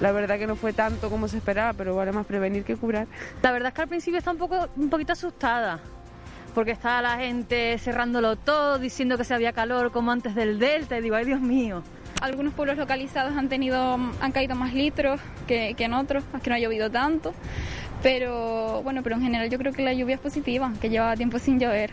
La 0.00 0.12
verdad 0.12 0.38
que 0.38 0.46
no 0.46 0.54
fue 0.54 0.72
tanto 0.72 1.10
como 1.10 1.26
se 1.26 1.38
esperaba, 1.38 1.72
pero 1.72 1.96
vale 1.96 2.12
más 2.12 2.26
prevenir 2.26 2.64
que 2.64 2.76
curar. 2.76 3.08
La 3.42 3.50
verdad 3.50 3.68
es 3.68 3.74
que 3.74 3.82
al 3.82 3.88
principio 3.88 4.18
está 4.18 4.30
un 4.30 4.38
poco 4.38 4.68
un 4.76 4.90
poquito 4.90 5.12
asustada 5.12 5.80
porque 6.58 6.72
estaba 6.72 7.00
la 7.00 7.18
gente 7.18 7.78
cerrándolo 7.78 8.34
todo, 8.34 8.80
diciendo 8.80 9.16
que 9.16 9.22
se 9.22 9.32
había 9.32 9.52
calor 9.52 9.92
como 9.92 10.10
antes 10.10 10.34
del 10.34 10.58
Delta, 10.58 10.98
y 10.98 11.02
digo, 11.02 11.14
ay 11.14 11.24
Dios 11.24 11.40
mío. 11.40 11.84
Algunos 12.20 12.52
pueblos 12.52 12.76
localizados 12.76 13.36
han 13.36 13.48
tenido, 13.48 13.96
han 14.20 14.32
caído 14.32 14.56
más 14.56 14.74
litros 14.74 15.20
que, 15.46 15.74
que 15.76 15.84
en 15.84 15.94
otros, 15.94 16.24
que 16.42 16.50
no 16.50 16.56
ha 16.56 16.58
llovido 16.58 16.90
tanto, 16.90 17.32
pero 18.02 18.82
bueno, 18.82 19.04
pero 19.04 19.14
en 19.14 19.22
general 19.22 19.48
yo 19.50 19.56
creo 19.56 19.72
que 19.72 19.82
la 19.82 19.92
lluvia 19.92 20.16
es 20.16 20.20
positiva, 20.20 20.72
que 20.80 20.90
lleva 20.90 21.14
tiempo 21.14 21.38
sin 21.38 21.60
llover. 21.60 21.92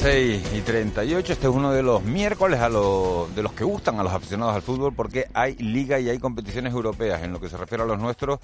6 0.00 0.52
y 0.54 0.60
38, 0.62 1.30
este 1.34 1.46
es 1.46 1.52
uno 1.52 1.72
de 1.72 1.82
los 1.82 2.02
miércoles 2.02 2.60
a 2.60 2.70
los, 2.70 3.34
de 3.34 3.42
los 3.42 3.52
que 3.52 3.64
gustan 3.64 4.00
a 4.00 4.02
los 4.02 4.14
aficionados 4.14 4.54
al 4.54 4.62
fútbol 4.62 4.94
porque 4.94 5.26
hay 5.34 5.56
liga 5.56 6.00
y 6.00 6.08
hay 6.08 6.18
competiciones 6.18 6.72
europeas. 6.72 7.22
En 7.22 7.34
lo 7.34 7.38
que 7.38 7.50
se 7.50 7.58
refiere 7.58 7.84
a 7.84 7.86
los 7.86 7.98
nuestros, 7.98 8.40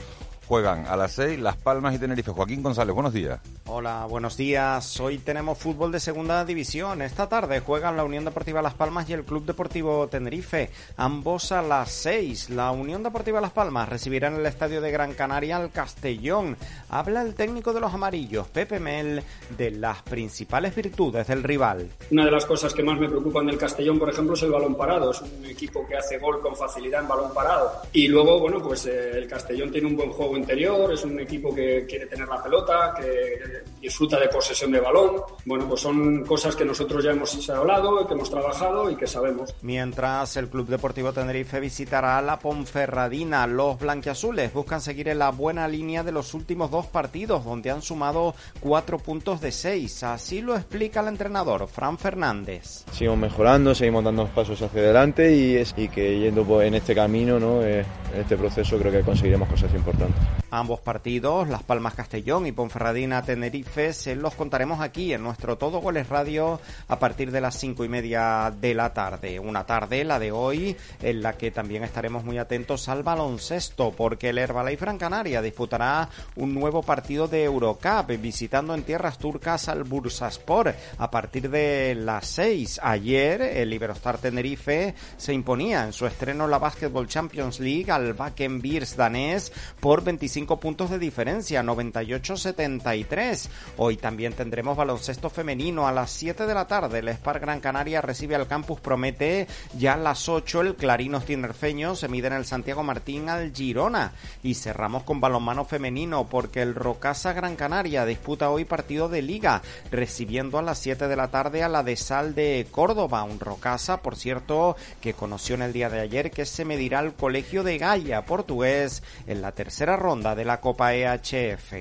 juegan 0.47 0.87
a 0.87 0.97
las 0.97 1.13
6 1.13 1.41
Las 1.41 1.57
Palmas 1.57 1.95
y 1.95 1.99
Tenerife. 1.99 2.31
Joaquín 2.31 2.63
González, 2.63 2.95
buenos 2.95 3.15
días. 3.15 3.41
Hola, 3.65 4.07
buenos 4.07 4.37
días. 4.37 5.01
Hoy 5.01 5.17
tenemos 5.17 5.57
fútbol 5.57 5.93
de 5.93 5.99
segunda 5.99 6.45
división. 6.45 7.01
Esta 7.01 7.27
tarde 7.29 7.61
juegan 7.61 7.97
la 7.97 8.05
Unión 8.05 8.27
Deportiva 8.27 8.61
Las 8.61 8.75
Palmas 8.75 9.09
y 9.09 9.15
el 9.15 9.25
Club 9.25 9.47
Deportivo 9.47 10.09
Tenerife. 10.09 10.71
Ambos 10.99 11.53
a 11.53 11.63
las 11.63 11.91
6. 11.91 12.51
La 12.51 12.71
Unión 12.71 13.03
Deportiva 13.03 13.41
Las 13.41 13.53
Palmas 13.53 13.89
recibirá 13.89 14.29
en 14.29 14.37
el 14.37 14.47
estadio 14.47 14.83
de 14.83 14.91
Gran 14.91 15.15
Canaria 15.15 15.57
al 15.57 15.71
Castellón. 15.71 16.59
Habla 16.91 17.23
el 17.23 17.35
técnico 17.35 17.73
de 17.73 17.81
los 17.81 17.95
amarillos, 17.95 18.47
Pepe 18.49 18.79
Mel, 18.79 19.23
de 19.57 19.71
las 19.71 20.03
principales 20.03 20.75
virtudes 20.75 21.27
del 21.27 21.46
rival. 21.47 21.89
Una 22.11 22.25
de 22.25 22.31
las 22.31 22.47
cosas 22.47 22.73
que 22.75 22.83
más 22.83 22.99
me 22.99 23.09
preocupan 23.09 23.47
del 23.47 23.59
Castellón, 23.59 23.99
por 23.99 24.11
ejemplo, 24.11 24.35
es 24.35 24.43
el 24.43 24.51
balón 24.51 24.75
parado. 24.77 25.11
Es 25.11 25.21
un 25.21 25.45
equipo 25.45 25.87
que 25.87 25.97
hace 25.97 26.19
gol 26.19 26.41
con 26.41 26.57
facilidad 26.57 27.03
en 27.03 27.09
balón 27.09 27.33
parado. 27.33 27.73
Y 27.93 28.09
luego, 28.09 28.41
bueno, 28.41 28.63
pues 28.63 28.87
eh, 28.87 29.13
el 29.19 29.27
Castellón 29.27 29.71
tiene 29.71 29.87
un 29.87 29.97
buen 29.97 30.11
juego 30.11 30.37
interior, 30.37 30.93
es 30.93 31.05
un 31.05 31.19
equipo 31.21 31.55
que 31.55 31.87
quiere 31.87 32.07
tener 32.07 32.29
la 32.29 32.43
pelota, 32.43 32.95
que 32.99 33.63
disfruta 33.81 34.19
de 34.19 34.29
posesión 34.29 34.73
de 34.73 34.81
balón. 34.81 35.23
Bueno, 35.45 35.69
pues 35.69 35.81
son 35.81 36.25
cosas 36.25 36.57
que 36.57 36.65
nosotros 36.65 37.05
ya 37.05 37.11
hemos 37.11 37.49
hablado, 37.51 38.07
que 38.07 38.15
hemos 38.15 38.31
trabajado 38.31 38.91
y 38.91 38.97
que 38.97 39.07
sabemos. 39.07 39.55
Mientras 39.63 40.37
el 40.37 40.49
Club 40.49 40.69
Deportivo 40.69 41.13
Tenerife 41.13 41.61
visitará 41.61 42.19
a 42.19 42.23
la 42.23 42.39
Ponferradina, 42.39 43.47
los 43.47 43.79
blanquiazules 43.79 44.53
buscan 44.53 44.81
seguir 44.81 45.09
en 45.09 45.19
la 45.19 45.31
buena 45.31 45.69
línea 45.69 46.03
de 46.03 46.13
los 46.13 46.35
últimos 46.35 46.71
dos 46.71 46.87
partidos, 46.87 47.45
donde 47.45 47.71
han 47.71 47.83
sumado 47.83 48.35
cuatro 48.61 48.99
puntos 48.99 49.41
de 49.41 49.53
seis. 49.53 50.03
Así 50.03 50.41
lo 50.41 50.57
explica 50.57 51.01
el 51.01 51.09
entrenador, 51.37 51.69
Fran 51.69 51.99
Fernández. 51.99 52.85
Seguimos 52.93 53.19
mejorando, 53.19 53.75
seguimos 53.75 54.03
dando 54.03 54.27
pasos 54.29 54.63
hacia 54.63 54.81
adelante 54.81 55.37
y, 55.37 55.57
es, 55.57 55.75
y 55.77 55.89
que 55.89 56.19
yendo 56.19 56.45
pues, 56.45 56.67
en 56.67 56.75
este 56.75 56.95
camino, 56.95 57.39
¿no? 57.39 57.63
Eh, 57.63 57.85
en 58.15 58.21
este 58.21 58.37
proceso, 58.39 58.79
creo 58.79 58.91
que 58.91 59.01
conseguiremos 59.03 59.49
cosas 59.49 59.75
importantes. 59.75 60.17
Ambos 60.51 60.81
partidos, 60.81 61.49
Las 61.49 61.63
Palmas 61.63 61.95
Castellón 61.95 62.47
y 62.47 62.53
Ponferradina 62.53 63.23
Tenerife, 63.23 63.93
se 63.93 64.17
los 64.17 64.35
contaremos 64.35 64.81
aquí 64.81 65.13
en 65.13 65.23
nuestro 65.23 65.59
Todo 65.59 65.81
Goles 65.81 66.09
Radio 66.09 66.59
a 66.89 66.99
partir 66.99 67.31
de 67.31 67.43
las 67.43 67.59
cinco 67.59 67.85
y 67.85 67.89
media 67.89 68.51
de 68.59 68.73
la 68.73 68.95
tarde. 68.95 69.39
Una 69.39 69.67
tarde, 69.67 70.05
la 70.05 70.19
de 70.19 70.33
hoy, 70.33 70.75
en 71.03 71.21
la 71.21 71.35
que 71.35 71.51
también 71.51 71.85
estaremos 71.85 72.25
muy 72.25 72.39
atentos 72.39 72.89
al 72.89 73.03
baloncesto, 73.03 73.91
porque 73.91 74.31
el 74.31 74.39
Herbalife 74.39 74.87
Gran 74.87 74.99
Canaria 74.99 75.43
disputará 75.43 76.09
un 76.37 76.55
nuevo 76.55 76.83
partido 76.83 77.29
de 77.29 77.45
Eurocup, 77.45 78.07
visitando 78.19 78.75
en 78.75 78.85
tierras 78.85 79.19
turcas 79.19 79.69
al 79.69 79.85
Bursaspor 79.85 80.75
a 80.97 81.11
partir 81.11 81.26
de 81.33 81.95
las 81.95 82.27
seis. 82.27 82.81
Ayer, 82.83 83.43
el 83.43 83.73
Iberostar 83.73 84.19
Tenerife 84.19 84.95
se 85.17 85.33
imponía 85.33 85.85
en 85.85 85.93
su 85.93 86.07
estreno 86.07 86.47
la 86.47 86.59
Basketball 86.59 87.09
Champions 87.09 87.61
League 87.61 87.91
al 87.91 88.15
Bakken 88.15 88.61
Beers 88.61 88.97
danés 88.97 89.53
por 89.81 90.05
25 90.05 90.59
puntos 90.61 90.91
de 90.91 90.99
diferencia, 90.99 91.63
98-73. 91.63 93.49
Hoy 93.77 93.97
también 93.97 94.33
tendremos 94.33 94.77
baloncesto 94.77 95.29
femenino 95.29 95.87
a 95.87 95.93
las 95.93 96.11
7 96.13 96.47
de 96.47 96.55
la 96.55 96.67
tarde. 96.67 97.01
El 97.01 97.09
Spar 97.09 97.41
Gran 97.41 97.61
Canaria 97.61 98.01
recibe 98.01 98.37
al 98.37 98.47
Campus 98.47 98.81
Promete. 98.81 99.47
Ya 99.77 99.95
a 99.95 99.99
las 99.99 100.29
8 100.29 100.61
el 100.61 100.77
Clarinos 100.77 101.25
Tinerfeño 101.25 101.97
se 101.97 102.09
mide 102.09 102.29
en 102.29 102.35
el 102.35 102.47
Santiago 102.47 102.83
Martín 102.83 103.29
al 103.29 103.53
Girona. 103.53 104.13
Y 104.43 104.55
cerramos 104.55 105.03
con 105.03 105.21
balonmano 105.21 105.65
femenino 105.65 106.27
porque 106.29 106.63
el 106.63 106.75
Rocasa 106.75 107.33
Gran 107.33 107.57
Canaria 107.57 108.07
disputa 108.07 108.51
hoy 108.51 108.65
partido 108.65 109.09
de 109.09 109.23
liga, 109.23 109.63
recibiendo 109.91 110.59
a 110.59 110.63
las 110.63 110.79
7 110.79 111.09
de 111.09 111.16
la 111.17 111.29
tarde 111.29 111.63
a 111.63 111.69
la 111.69 111.83
de 111.83 111.97
Sal 111.97 112.35
de 112.35 112.67
Córdoba. 112.71 113.25
Un 113.25 113.41
Rocasa, 113.41 114.03
por 114.03 114.17
cierto, 114.17 114.77
que 115.01 115.15
conoció 115.15 115.55
en 115.55 115.63
el 115.63 115.73
día 115.73 115.91
de 115.91 116.01
ayer 116.01 116.31
que 116.31 116.47
se 116.47 116.65
medirá 116.65 117.01
al 117.01 117.15
Colegio 117.15 117.65
de 117.65 117.79
Gaia 117.79 118.25
portugués 118.25 119.03
en 119.27 119.43
la 119.43 119.53
tercera 119.53 119.97
ronda 119.97 120.35
de 120.35 120.45
la 120.45 120.61
Copa 120.61 120.95
EHF. 120.95 121.73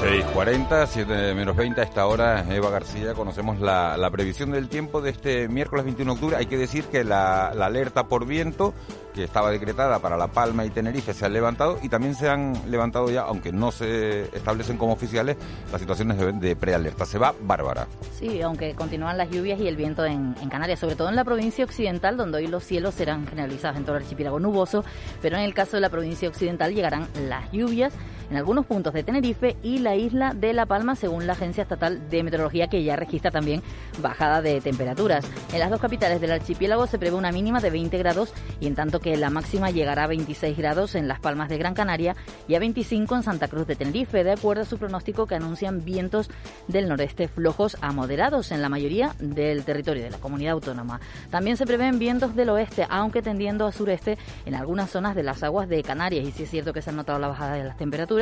6.40, 0.00 0.86
7 0.86 1.34
menos 1.34 1.54
20 1.54 1.78
a 1.78 1.84
esta 1.84 2.06
hora, 2.06 2.42
Eva 2.48 2.70
García, 2.70 3.12
conocemos 3.12 3.60
la, 3.60 3.98
la, 3.98 4.10
previsión 4.10 4.50
del 4.50 4.70
tiempo 4.70 5.02
de 5.02 5.10
este 5.10 5.46
miércoles 5.46 5.84
21 5.84 6.12
de 6.12 6.14
octubre. 6.14 6.36
Hay 6.36 6.46
que 6.46 6.56
decir 6.56 6.84
que 6.84 7.04
la, 7.04 7.48
alerta 7.48 8.04
por 8.04 8.26
viento 8.26 8.72
que 9.12 9.24
estaba 9.24 9.50
decretada 9.50 9.98
para 9.98 10.16
La 10.16 10.28
Palma 10.28 10.64
y 10.64 10.70
Tenerife 10.70 11.12
se 11.12 11.26
han 11.26 11.34
levantado 11.34 11.78
y 11.82 11.90
también 11.90 12.14
se 12.14 12.30
han 12.30 12.54
levantado 12.70 13.10
ya, 13.10 13.22
aunque 13.22 13.52
no 13.52 13.72
se 13.72 14.34
establecen 14.34 14.78
como 14.78 14.94
oficiales, 14.94 15.36
las 15.70 15.82
situaciones 15.82 16.16
de, 16.16 16.32
de 16.32 16.56
prealerta. 16.56 17.04
Se 17.04 17.18
va 17.18 17.34
Bárbara. 17.38 17.86
Sí, 18.18 18.40
aunque 18.40 18.74
continúan 18.74 19.18
las 19.18 19.28
lluvias 19.28 19.60
y 19.60 19.68
el 19.68 19.76
viento 19.76 20.06
en, 20.06 20.34
en, 20.40 20.48
Canarias, 20.48 20.78
sobre 20.78 20.96
todo 20.96 21.10
en 21.10 21.16
la 21.16 21.24
provincia 21.24 21.62
occidental, 21.62 22.16
donde 22.16 22.38
hoy 22.38 22.46
los 22.46 22.64
cielos 22.64 22.94
serán 22.94 23.26
generalizados 23.26 23.76
en 23.76 23.84
todo 23.84 23.96
el 23.96 24.02
archipiélago 24.02 24.40
nuboso, 24.40 24.82
pero 25.20 25.36
en 25.36 25.42
el 25.42 25.52
caso 25.52 25.76
de 25.76 25.82
la 25.82 25.90
provincia 25.90 26.26
occidental 26.26 26.72
llegarán 26.74 27.06
las 27.28 27.52
lluvias 27.52 27.92
en 28.30 28.36
algunos 28.36 28.66
puntos 28.66 28.92
de 28.94 29.02
Tenerife 29.02 29.56
y 29.62 29.78
la 29.78 29.96
isla 29.96 30.34
de 30.34 30.52
La 30.52 30.66
Palma, 30.66 30.94
según 30.94 31.26
la 31.26 31.32
Agencia 31.32 31.62
Estatal 31.62 32.08
de 32.08 32.22
Meteorología, 32.22 32.68
que 32.68 32.82
ya 32.82 32.96
registra 32.96 33.30
también 33.30 33.62
bajada 34.00 34.40
de 34.40 34.60
temperaturas. 34.60 35.24
En 35.52 35.58
las 35.58 35.70
dos 35.70 35.80
capitales 35.80 36.20
del 36.20 36.32
archipiélago 36.32 36.86
se 36.86 36.98
prevé 36.98 37.16
una 37.16 37.32
mínima 37.32 37.60
de 37.60 37.70
20 37.70 37.98
grados 37.98 38.32
y 38.60 38.66
en 38.66 38.74
tanto 38.74 39.00
que 39.00 39.16
la 39.16 39.30
máxima 39.30 39.70
llegará 39.70 40.04
a 40.04 40.08
26 40.08 40.56
grados 40.56 40.94
en 40.94 41.08
Las 41.08 41.20
Palmas 41.20 41.48
de 41.48 41.58
Gran 41.58 41.74
Canaria 41.74 42.16
y 42.48 42.54
a 42.54 42.58
25 42.58 43.16
en 43.16 43.22
Santa 43.22 43.48
Cruz 43.48 43.66
de 43.66 43.76
Tenerife, 43.76 44.24
de 44.24 44.32
acuerdo 44.32 44.62
a 44.62 44.66
su 44.66 44.78
pronóstico 44.78 45.26
que 45.26 45.34
anuncian 45.34 45.84
vientos 45.84 46.30
del 46.68 46.88
noreste 46.88 47.28
flojos 47.28 47.76
a 47.80 47.92
moderados 47.92 48.52
en 48.52 48.62
la 48.62 48.68
mayoría 48.68 49.14
del 49.18 49.64
territorio 49.64 50.02
de 50.02 50.10
la 50.10 50.18
comunidad 50.18 50.52
autónoma. 50.52 51.00
También 51.30 51.56
se 51.56 51.66
prevén 51.66 51.98
vientos 51.98 52.34
del 52.36 52.50
oeste, 52.50 52.86
aunque 52.88 53.22
tendiendo 53.22 53.66
a 53.66 53.72
sureste 53.72 54.18
en 54.46 54.54
algunas 54.54 54.90
zonas 54.90 55.14
de 55.14 55.22
las 55.22 55.42
aguas 55.42 55.68
de 55.68 55.82
Canarias. 55.82 56.26
Y 56.26 56.32
sí 56.32 56.44
es 56.44 56.50
cierto 56.50 56.72
que 56.72 56.82
se 56.82 56.90
ha 56.90 56.92
notado 56.92 57.18
la 57.18 57.28
bajada 57.28 57.54
de 57.54 57.64
las 57.64 57.76
temperaturas, 57.76 58.19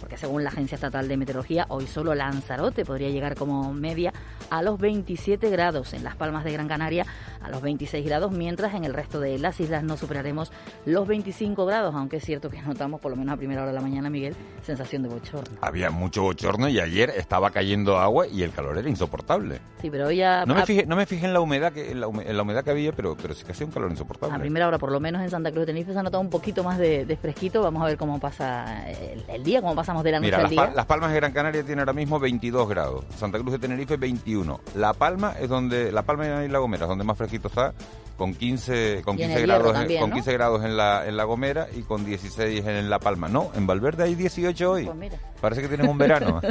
porque 0.00 0.16
según 0.16 0.44
la 0.44 0.50
Agencia 0.50 0.76
Estatal 0.76 1.08
de 1.08 1.16
Meteorología, 1.16 1.66
hoy 1.68 1.86
solo 1.86 2.14
Lanzarote 2.14 2.84
podría 2.84 3.10
llegar 3.10 3.34
como 3.34 3.72
media 3.72 4.12
a 4.50 4.62
los 4.62 4.78
27 4.78 5.50
grados 5.50 5.94
en 5.94 6.04
las 6.04 6.16
Palmas 6.16 6.44
de 6.44 6.52
Gran 6.52 6.68
Canaria, 6.68 7.06
a 7.42 7.48
los 7.50 7.62
26 7.62 8.04
grados, 8.04 8.32
mientras 8.32 8.74
en 8.74 8.84
el 8.84 8.94
resto 8.94 9.20
de 9.20 9.38
las 9.38 9.58
islas 9.60 9.82
no 9.82 9.96
superaremos 9.96 10.52
los 10.84 11.06
25 11.06 11.66
grados, 11.66 11.94
aunque 11.94 12.18
es 12.18 12.24
cierto 12.24 12.50
que 12.50 12.60
notamos 12.62 13.00
por 13.00 13.10
lo 13.10 13.16
menos 13.16 13.34
a 13.34 13.36
primera 13.36 13.62
hora 13.62 13.70
de 13.70 13.76
la 13.76 13.80
mañana, 13.80 14.10
Miguel, 14.10 14.34
sensación 14.62 15.02
de 15.02 15.08
bochorno. 15.08 15.56
Había 15.60 15.90
mucho 15.90 16.22
bochorno 16.22 16.68
y 16.68 16.78
ayer 16.78 17.10
estaba 17.16 17.50
cayendo 17.50 17.98
agua 17.98 18.26
y 18.26 18.42
el 18.42 18.52
calor 18.52 18.78
era 18.78 18.88
insoportable. 18.88 19.60
Sí, 19.80 19.90
pero 19.90 20.06
hoy 20.06 20.16
ya... 20.16 20.44
No 20.46 20.54
me 20.54 20.66
fijé, 20.66 20.86
no 20.86 20.96
me 20.96 21.06
fijé 21.06 21.26
en 21.26 21.32
la 21.32 21.40
humedad 21.40 21.72
que 21.72 21.90
en 21.90 22.00
la, 22.00 22.08
humedad, 22.08 22.30
en 22.30 22.36
la 22.36 22.42
humedad 22.42 22.64
que 22.64 22.70
había, 22.70 22.92
pero, 22.92 23.16
pero 23.20 23.34
sí 23.34 23.44
que 23.44 23.52
hacía 23.52 23.66
un 23.66 23.72
calor 23.72 23.90
insoportable. 23.90 24.34
A 24.34 24.38
primera 24.38 24.68
hora, 24.68 24.78
por 24.78 24.92
lo 24.92 25.00
menos 25.00 25.22
en 25.22 25.30
Santa 25.30 25.50
Cruz 25.50 25.62
de 25.62 25.66
Tenerife, 25.66 25.92
se 25.92 25.98
ha 25.98 26.02
notado 26.02 26.20
un 26.20 26.30
poquito 26.30 26.62
más 26.62 26.78
de, 26.78 27.04
de 27.04 27.16
fresquito. 27.16 27.62
Vamos 27.62 27.82
a 27.82 27.86
ver 27.86 27.96
cómo 27.96 28.18
pasa 28.20 28.88
el, 28.90 29.35
el 29.36 29.44
día, 29.44 29.60
cómo 29.60 29.74
pasamos 29.74 30.02
de 30.04 30.10
la 30.12 30.18
noche 30.18 30.26
Mira, 30.32 30.44
al 30.44 30.50
día. 30.50 30.72
Las 30.74 30.86
Palmas 30.86 31.10
de 31.10 31.16
Gran 31.16 31.32
Canaria 31.32 31.62
tiene 31.62 31.80
ahora 31.82 31.92
mismo 31.92 32.18
22 32.18 32.68
grados, 32.68 33.04
Santa 33.16 33.38
Cruz 33.38 33.52
de 33.52 33.58
Tenerife 33.58 33.96
21. 33.96 34.60
La 34.74 34.92
Palma 34.92 35.34
es 35.40 35.48
donde 35.48 35.92
La 35.92 36.02
Palma 36.02 36.44
y 36.44 36.48
La 36.48 36.58
Gomera 36.58 36.84
es 36.84 36.88
donde 36.88 37.04
más 37.04 37.16
fresquito 37.16 37.48
está, 37.48 37.72
con 38.16 38.34
15 38.34 39.02
con 39.04 39.18
Y 39.18 39.22
en 39.22 39.28
15 39.28 39.42
el 39.42 39.46
Hierro 39.48 39.58
grados 39.62 39.74
en- 39.76 39.80
también, 39.82 40.00
con 40.00 40.10
¿no? 40.10 40.14
15 40.16 40.32
grados 40.32 40.64
en 40.64 40.76
la 40.76 41.06
en 41.06 41.16
La 41.16 41.24
Gomera 41.24 41.68
y 41.76 41.82
con 41.82 42.04
16 42.04 42.66
en 42.66 42.90
La 42.90 42.98
Palma. 42.98 43.28
No, 43.28 43.50
en 43.54 43.66
Valverde 43.66 44.04
hay 44.04 44.14
18 44.14 44.70
hoy. 44.70 44.84
Pues 44.86 44.96
mira. 44.96 45.18
Parece 45.40 45.62
que 45.62 45.68
tienes 45.68 45.86
un 45.88 45.98
verano. 45.98 46.40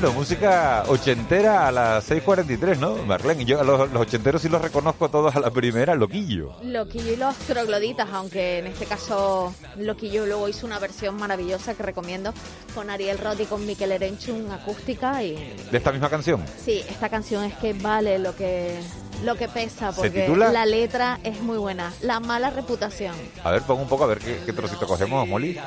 bueno, 0.00 0.12
música 0.12 0.82
ochentera 0.88 1.68
a 1.68 1.70
las 1.70 2.10
6.43, 2.10 2.78
¿no, 2.78 2.96
Marlene? 3.04 3.44
Yo 3.44 3.60
a 3.60 3.62
los, 3.62 3.92
los 3.92 4.02
ochenteros 4.02 4.42
sí 4.42 4.48
los 4.48 4.60
reconozco 4.60 5.08
todos 5.08 5.36
a 5.36 5.38
la 5.38 5.52
primera, 5.52 5.94
loquillo. 5.94 6.56
Loquillo 6.64 7.12
y 7.12 7.16
los 7.16 7.36
trogloditas, 7.36 8.08
aunque 8.12 8.58
en 8.58 8.66
este 8.66 8.86
caso 8.86 9.54
Loquillo 9.76 10.26
luego 10.26 10.48
hizo 10.48 10.66
una 10.66 10.80
versión 10.80 11.14
maravillosa 11.16 11.74
que 11.74 11.84
recomiendo 11.84 12.34
con 12.74 12.90
Ariel 12.90 13.18
Roth 13.18 13.38
y 13.38 13.44
con 13.44 13.64
Miquel 13.64 13.92
Erenchun 13.92 14.50
acústica 14.50 15.22
y 15.22 15.36
De 15.70 15.78
esta 15.78 15.92
misma 15.92 16.10
canción. 16.10 16.42
sí, 16.58 16.82
esta 16.90 17.08
canción 17.08 17.44
es 17.44 17.54
que 17.54 17.72
vale 17.72 18.18
lo 18.18 18.34
que 18.34 18.80
lo 19.22 19.36
que 19.36 19.46
pesa 19.46 19.92
¿Se 19.92 19.96
porque 20.00 20.28
la 20.28 20.66
letra 20.66 21.20
es 21.22 21.40
muy 21.40 21.56
buena. 21.56 21.92
La 22.02 22.18
mala 22.18 22.50
reputación. 22.50 23.14
A 23.44 23.52
ver, 23.52 23.62
pon 23.62 23.78
un 23.78 23.88
poco 23.88 24.02
a 24.02 24.06
ver 24.08 24.18
qué, 24.18 24.40
qué 24.44 24.52
trocito 24.52 24.88
cogemos, 24.88 25.26
Molly. 25.28 25.54
La 25.54 25.62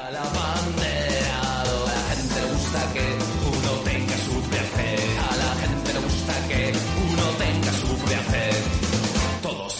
gente 0.66 1.37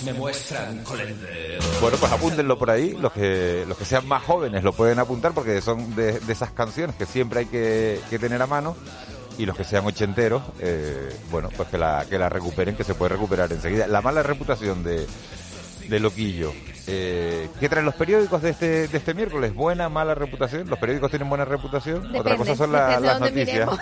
me 0.04 0.14
muestran 0.14 0.84
con 0.84 1.00
el 1.00 1.20
dedo. 1.20 1.62
Bueno, 1.82 1.98
pues 1.98 2.12
apúntenlo 2.12 2.58
por 2.58 2.70
ahí. 2.70 2.96
Los 3.00 3.12
que, 3.12 3.66
los 3.68 3.78
que 3.78 3.86
sean 3.86 4.08
más 4.08 4.24
jóvenes 4.24 4.64
lo 4.64 4.74
pueden 4.74 5.00
apuntar 5.00 5.34
porque 5.34 5.62
son 5.62 5.96
de, 5.96 6.20
esas 6.28 6.52
canciones 6.52 6.96
que 6.96 7.06
siempre 7.06 7.42
hay 7.42 7.46
que, 7.46 8.00
que 8.10 8.20
tener 8.20 8.42
a 8.42 8.48
mano. 8.48 8.76
Y 9.38 9.46
los 9.46 9.56
que 9.56 9.64
sean 9.64 9.86
ochenteros, 9.86 10.42
eh, 10.60 11.16
bueno, 11.30 11.50
pues 11.56 11.70
que 11.70 11.78
la, 11.78 12.06
que 12.10 12.18
la 12.18 12.28
recuperen, 12.28 12.76
que 12.76 12.84
se 12.84 12.96
puede 12.96 13.10
recuperar 13.10 13.52
enseguida. 13.52 13.86
La 13.86 14.02
mala 14.02 14.24
reputación 14.24 14.84
de, 14.84 15.06
de 15.88 16.00
Loquillo. 16.00 16.54
Eh, 16.90 17.50
¿Qué 17.60 17.68
traen 17.68 17.86
los 17.86 17.96
periódicos 17.96 18.42
de 18.42 18.52
este, 18.52 18.88
de 18.88 18.98
este 18.98 19.14
miércoles? 19.14 19.54
¿Buena, 19.54 19.90
mala 19.90 20.16
reputación? 20.16 20.70
¿Los 20.70 20.80
periódicos 20.80 21.10
tienen 21.12 21.28
buena 21.28 21.44
reputación? 21.44 22.16
Otra 22.16 22.38
cosa 22.38 22.56
son 22.56 22.72
la- 22.72 23.00
las 23.00 23.20
noticias. 23.20 23.70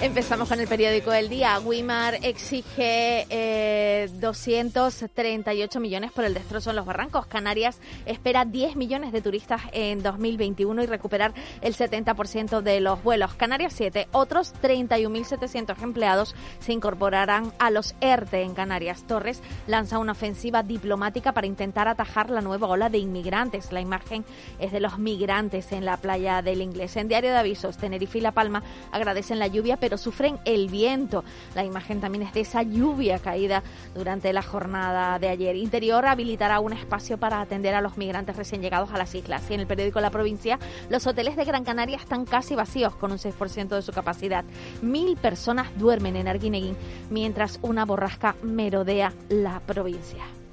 Empezamos 0.00 0.48
con 0.48 0.60
el 0.60 0.68
periódico 0.68 1.12
El 1.12 1.28
Día. 1.30 1.58
Wimar 1.60 2.18
exige 2.22 3.26
eh, 3.30 4.08
238 4.20 5.80
millones 5.80 6.12
por 6.12 6.24
el 6.24 6.34
destrozo 6.34 6.70
en 6.70 6.76
los 6.76 6.84
barrancos. 6.84 7.26
Canarias 7.26 7.78
espera 8.04 8.44
10 8.44 8.76
millones 8.76 9.12
de 9.12 9.22
turistas 9.22 9.62
en 9.72 10.02
2021 10.02 10.82
y 10.82 10.86
recuperar 10.86 11.32
el 11.62 11.74
70% 11.74 12.60
de 12.60 12.80
los 12.80 13.02
vuelos. 13.02 13.34
Canarias 13.34 13.72
7. 13.76 14.08
Otros 14.12 14.52
31.700 14.62 15.82
empleados 15.82 16.34
se 16.60 16.72
incorporarán 16.72 17.52
a 17.58 17.70
los 17.70 17.94
ERTE 18.00 18.42
en 18.42 18.52
Canarias. 18.54 19.04
Torres 19.06 19.40
lanza 19.66 19.98
una 19.98 20.12
ofensiva 20.12 20.62
diplomática 20.62 20.83
para 21.32 21.46
intentar 21.46 21.88
atajar 21.88 22.30
la 22.30 22.40
nueva 22.40 22.68
ola 22.68 22.88
de 22.88 22.98
inmigrantes. 22.98 23.72
La 23.72 23.80
imagen 23.80 24.24
es 24.58 24.72
de 24.72 24.80
los 24.80 24.98
migrantes 24.98 25.72
en 25.72 25.84
la 25.84 25.96
playa 25.96 26.42
del 26.42 26.60
Inglés. 26.60 26.96
En 26.96 27.08
Diario 27.08 27.30
de 27.30 27.38
Avisos, 27.38 27.76
Tenerife 27.76 28.18
y 28.18 28.20
La 28.20 28.32
Palma 28.32 28.62
agradecen 28.92 29.38
la 29.38 29.46
lluvia, 29.46 29.76
pero 29.76 29.98
sufren 29.98 30.38
el 30.44 30.68
viento. 30.68 31.24
La 31.54 31.64
imagen 31.64 32.00
también 32.00 32.22
es 32.22 32.32
de 32.32 32.40
esa 32.40 32.62
lluvia 32.62 33.18
caída 33.18 33.62
durante 33.94 34.32
la 34.32 34.42
jornada 34.42 35.18
de 35.18 35.28
ayer. 35.28 35.56
Interior 35.56 36.06
habilitará 36.06 36.60
un 36.60 36.72
espacio 36.72 37.18
para 37.18 37.40
atender 37.40 37.74
a 37.74 37.80
los 37.80 37.96
migrantes 37.96 38.36
recién 38.36 38.62
llegados 38.62 38.92
a 38.92 38.98
las 38.98 39.14
islas. 39.14 39.42
Y 39.50 39.54
en 39.54 39.60
el 39.60 39.66
periódico 39.66 40.00
La 40.00 40.10
Provincia, 40.10 40.58
los 40.90 41.06
hoteles 41.06 41.36
de 41.36 41.44
Gran 41.44 41.64
Canaria 41.64 41.96
están 41.96 42.24
casi 42.24 42.54
vacíos, 42.54 42.94
con 42.96 43.10
un 43.10 43.18
6% 43.18 43.68
de 43.68 43.82
su 43.82 43.92
capacidad. 43.92 44.44
Mil 44.82 45.16
personas 45.16 45.68
duermen 45.78 46.16
en 46.16 46.28
Arguineguín, 46.28 46.76
mientras 47.10 47.58
una 47.62 47.84
borrasca 47.84 48.36
merodea 48.42 49.12
la 49.28 49.60
provincia. 49.60 50.43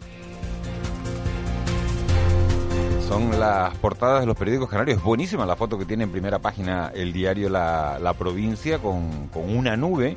Son 3.12 3.38
las 3.38 3.76
portadas 3.80 4.22
de 4.22 4.26
los 4.26 4.38
periódicos 4.38 4.70
canarios. 4.70 5.04
Buenísima 5.04 5.46
la 5.46 5.58
foto 5.58 5.78
que 5.78 5.84
tiene 5.84 6.06
en 6.06 6.14
primera 6.14 6.40
página 6.40 6.94
el 6.96 7.12
diario 7.12 7.50
La, 7.50 8.00
La 8.00 8.14
Provincia 8.14 8.80
con, 8.80 9.28
con 9.28 9.54
una 9.54 9.76
nube 9.76 10.16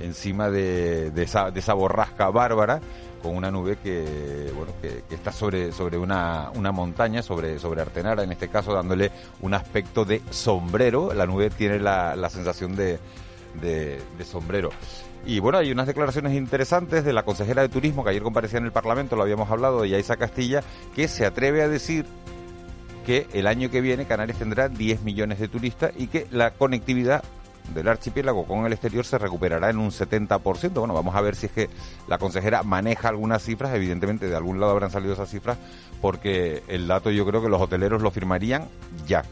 encima 0.00 0.50
de, 0.50 1.12
de 1.12 1.22
esa, 1.22 1.52
de 1.52 1.60
esa 1.60 1.74
borrasca 1.74 2.28
bárbara, 2.30 2.80
con 3.22 3.36
una 3.36 3.52
nube 3.52 3.78
que, 3.80 4.50
bueno, 4.56 4.72
que, 4.82 5.04
que 5.08 5.14
está 5.14 5.30
sobre, 5.30 5.70
sobre 5.70 5.98
una, 5.98 6.50
una 6.56 6.72
montaña, 6.72 7.22
sobre, 7.22 7.60
sobre 7.60 7.82
Artenara, 7.82 8.24
en 8.24 8.32
este 8.32 8.48
caso 8.48 8.74
dándole 8.74 9.12
un 9.40 9.54
aspecto 9.54 10.04
de 10.04 10.20
sombrero. 10.30 11.14
La 11.14 11.26
nube 11.26 11.50
tiene 11.50 11.78
la, 11.78 12.16
la 12.16 12.28
sensación 12.28 12.74
de, 12.74 12.98
de, 13.60 14.00
sombrero. 14.24 14.70
Y 15.24 15.40
bueno, 15.40 15.58
hay 15.58 15.72
unas 15.72 15.86
declaraciones 15.86 16.34
interesantes 16.34 17.04
de 17.04 17.12
la 17.12 17.24
consejera 17.24 17.62
de 17.62 17.68
Turismo 17.68 18.04
que 18.04 18.10
ayer 18.10 18.22
comparecía 18.22 18.58
en 18.58 18.64
el 18.64 18.72
Parlamento, 18.72 19.16
lo 19.16 19.22
habíamos 19.22 19.50
hablado, 19.50 19.82
de 19.82 19.90
Yaisa 19.90 20.16
Castilla, 20.16 20.62
que 20.94 21.08
se 21.08 21.26
atreve 21.26 21.62
a 21.62 21.68
decir 21.68 22.06
que 23.04 23.26
el 23.32 23.46
año 23.46 23.70
que 23.70 23.80
viene 23.80 24.06
Canarias 24.06 24.38
tendrá 24.38 24.68
10 24.68 25.02
millones 25.02 25.38
de 25.38 25.48
turistas 25.48 25.92
y 25.96 26.08
que 26.08 26.26
la 26.30 26.50
conectividad 26.52 27.22
del 27.74 27.88
archipiélago 27.88 28.46
con 28.46 28.64
el 28.66 28.72
exterior 28.72 29.04
se 29.04 29.18
recuperará 29.18 29.70
en 29.70 29.78
un 29.78 29.90
70%. 29.90 30.72
Bueno, 30.74 30.94
vamos 30.94 31.14
a 31.14 31.20
ver 31.20 31.34
si 31.34 31.46
es 31.46 31.52
que 31.52 31.70
la 32.08 32.18
consejera 32.18 32.62
maneja 32.62 33.08
algunas 33.08 33.42
cifras, 33.42 33.74
evidentemente 33.74 34.28
de 34.28 34.36
algún 34.36 34.60
lado 34.60 34.72
habrán 34.72 34.90
salido 34.90 35.14
esas 35.14 35.30
cifras, 35.30 35.58
porque 36.00 36.62
el 36.68 36.86
dato 36.86 37.10
yo 37.10 37.26
creo 37.26 37.42
que 37.42 37.48
los 37.48 37.60
hoteleros 37.60 38.02
lo 38.02 38.10
firmarían 38.10 38.68
ya. 39.06 39.24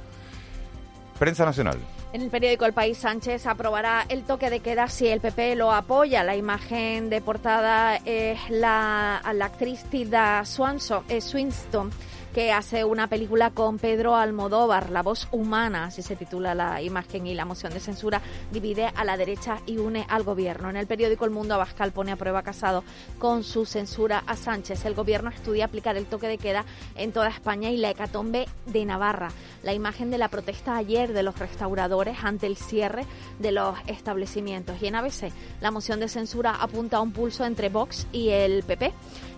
Prensa 1.18 1.44
Nacional. 1.44 1.78
En 2.14 2.22
el 2.22 2.30
periódico 2.30 2.64
El 2.64 2.72
País, 2.72 2.98
Sánchez 2.98 3.44
aprobará 3.44 4.06
el 4.08 4.22
toque 4.22 4.48
de 4.48 4.60
queda 4.60 4.86
si 4.86 5.08
el 5.08 5.20
PP 5.20 5.56
lo 5.56 5.72
apoya. 5.72 6.22
La 6.22 6.36
imagen 6.36 7.10
de 7.10 7.20
portada 7.20 7.96
es 8.04 8.38
la, 8.50 9.20
la 9.34 9.44
actriz 9.44 9.82
Tilda 9.90 10.44
Swanson, 10.44 11.02
eh, 11.08 11.20
Swinston 11.20 11.90
que 12.34 12.50
hace 12.50 12.84
una 12.84 13.06
película 13.06 13.50
con 13.50 13.78
Pedro 13.78 14.16
Almodóvar, 14.16 14.90
La 14.90 15.02
voz 15.02 15.28
humana, 15.30 15.84
así 15.84 16.02
se 16.02 16.16
titula 16.16 16.52
la 16.52 16.82
imagen, 16.82 17.28
y 17.28 17.34
la 17.34 17.44
moción 17.44 17.72
de 17.72 17.78
censura 17.78 18.20
divide 18.50 18.90
a 18.96 19.04
la 19.04 19.16
derecha 19.16 19.60
y 19.66 19.78
une 19.78 20.04
al 20.08 20.24
gobierno. 20.24 20.68
En 20.68 20.76
el 20.76 20.88
periódico 20.88 21.24
El 21.24 21.30
Mundo, 21.30 21.54
Abascal 21.54 21.92
pone 21.92 22.10
a 22.10 22.16
prueba 22.16 22.42
Casado 22.42 22.82
con 23.20 23.44
su 23.44 23.66
censura 23.66 24.24
a 24.26 24.34
Sánchez. 24.36 24.84
El 24.84 24.94
gobierno 24.94 25.30
estudia 25.30 25.66
aplicar 25.66 25.96
el 25.96 26.06
toque 26.06 26.26
de 26.26 26.38
queda 26.38 26.64
en 26.96 27.12
toda 27.12 27.28
España 27.28 27.70
y 27.70 27.76
la 27.76 27.90
hecatombe 27.90 28.46
de 28.66 28.84
Navarra. 28.84 29.30
La 29.62 29.72
imagen 29.72 30.10
de 30.10 30.18
la 30.18 30.28
protesta 30.28 30.76
ayer 30.76 31.12
de 31.12 31.22
los 31.22 31.38
restauradores 31.38 32.16
ante 32.24 32.48
el 32.48 32.56
cierre 32.56 33.06
de 33.38 33.52
los 33.52 33.76
establecimientos. 33.86 34.82
Y 34.82 34.88
en 34.88 34.96
ABC, 34.96 35.32
la 35.60 35.70
moción 35.70 36.00
de 36.00 36.08
censura 36.08 36.56
apunta 36.56 36.96
a 36.96 37.00
un 37.00 37.12
pulso 37.12 37.44
entre 37.44 37.68
Vox 37.68 38.08
y 38.10 38.30
el 38.30 38.64
PP. 38.64 38.92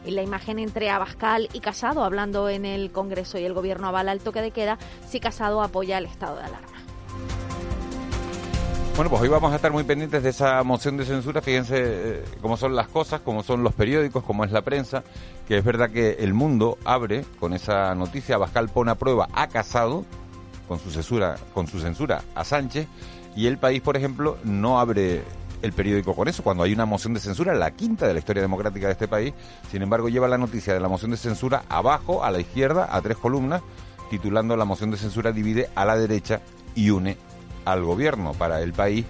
Y 0.06 0.12
la 0.12 0.22
imagen 0.22 0.58
entre 0.58 0.88
Abascal 0.88 1.48
y 1.52 1.60
Casado 1.60 2.04
hablando 2.04 2.48
en 2.48 2.64
el 2.64 2.92
Congreso 2.92 3.38
y 3.38 3.44
el 3.44 3.54
Gobierno 3.54 3.88
avala 3.88 4.12
el 4.12 4.20
toque 4.20 4.40
de 4.40 4.52
queda 4.52 4.78
si 5.08 5.18
Casado 5.20 5.62
apoya 5.62 5.98
el 5.98 6.06
estado 6.06 6.36
de 6.36 6.44
alarma. 6.44 6.68
Bueno, 8.94 9.10
pues 9.10 9.20
hoy 9.20 9.28
vamos 9.28 9.52
a 9.52 9.57
estar 9.57 9.72
muy 9.72 9.85
pendientes 9.85 10.22
de 10.22 10.31
esa 10.31 10.62
moción 10.62 10.96
de 10.96 11.04
censura. 11.04 11.42
Fíjense 11.42 11.76
eh, 11.78 12.24
cómo 12.40 12.57
son 12.57 12.74
las 12.74 12.88
cosas, 12.88 13.20
cómo 13.20 13.42
son 13.42 13.62
los 13.62 13.74
periódicos, 13.74 14.24
cómo 14.24 14.44
es 14.44 14.52
la 14.52 14.62
prensa, 14.62 15.04
que 15.46 15.59
es 15.59 15.64
verdad 15.64 15.90
que 15.90 16.12
el 16.20 16.33
mundo 16.33 16.78
abre 16.85 17.26
con 17.38 17.52
esa 17.52 17.94
noticia. 17.94 18.37
Abascal 18.37 18.70
pone 18.70 18.92
a 18.92 18.94
prueba 18.94 19.28
a 19.35 19.48
Casado 19.48 20.07
con 20.66 20.78
su 20.78 20.90
censura, 20.90 21.37
con 21.52 21.66
su 21.66 21.81
censura 21.81 22.22
a 22.35 22.44
Sánchez 22.44 22.88
y 23.37 23.48
el 23.48 23.59
país, 23.59 23.83
por 23.83 23.98
ejemplo, 23.98 24.38
no 24.44 24.81
abre 24.81 25.22
el 25.66 25.72
periódico 25.72 26.14
con 26.14 26.29
eso, 26.29 26.42
cuando 26.42 26.62
hay 26.62 26.72
una 26.72 26.87
moción 26.87 27.12
de 27.12 27.20
censura, 27.20 27.55
la 27.55 27.72
quinta 27.72 28.07
de 28.07 28.14
la 28.14 28.18
historia 28.18 28.42
democrática 28.42 28.87
de 28.87 28.92
este 28.92 29.09
país, 29.09 29.35
sin 29.70 29.83
embargo 29.83 30.09
lleva 30.09 30.29
la 30.29 30.38
noticia 30.38 30.72
de 30.72 30.81
la 30.81 30.88
moción 30.88 31.11
de 31.11 31.16
censura 31.16 31.64
abajo, 31.68 32.24
a 32.24 32.31
la 32.31 32.40
izquierda, 32.40 32.88
a 32.90 33.02
tres 33.02 33.16
columnas, 33.18 33.62
titulando 34.09 34.57
la 34.57 34.64
moción 34.64 34.90
de 34.90 34.96
censura 34.96 35.33
divide 35.33 35.68
a 35.74 35.85
la 35.85 35.96
derecha 35.96 36.40
y 36.74 36.90
une 36.90 37.16
al 37.64 37.85
gobierno. 37.85 38.33
Para 38.33 38.62
el 38.62 38.72
país 38.72 39.05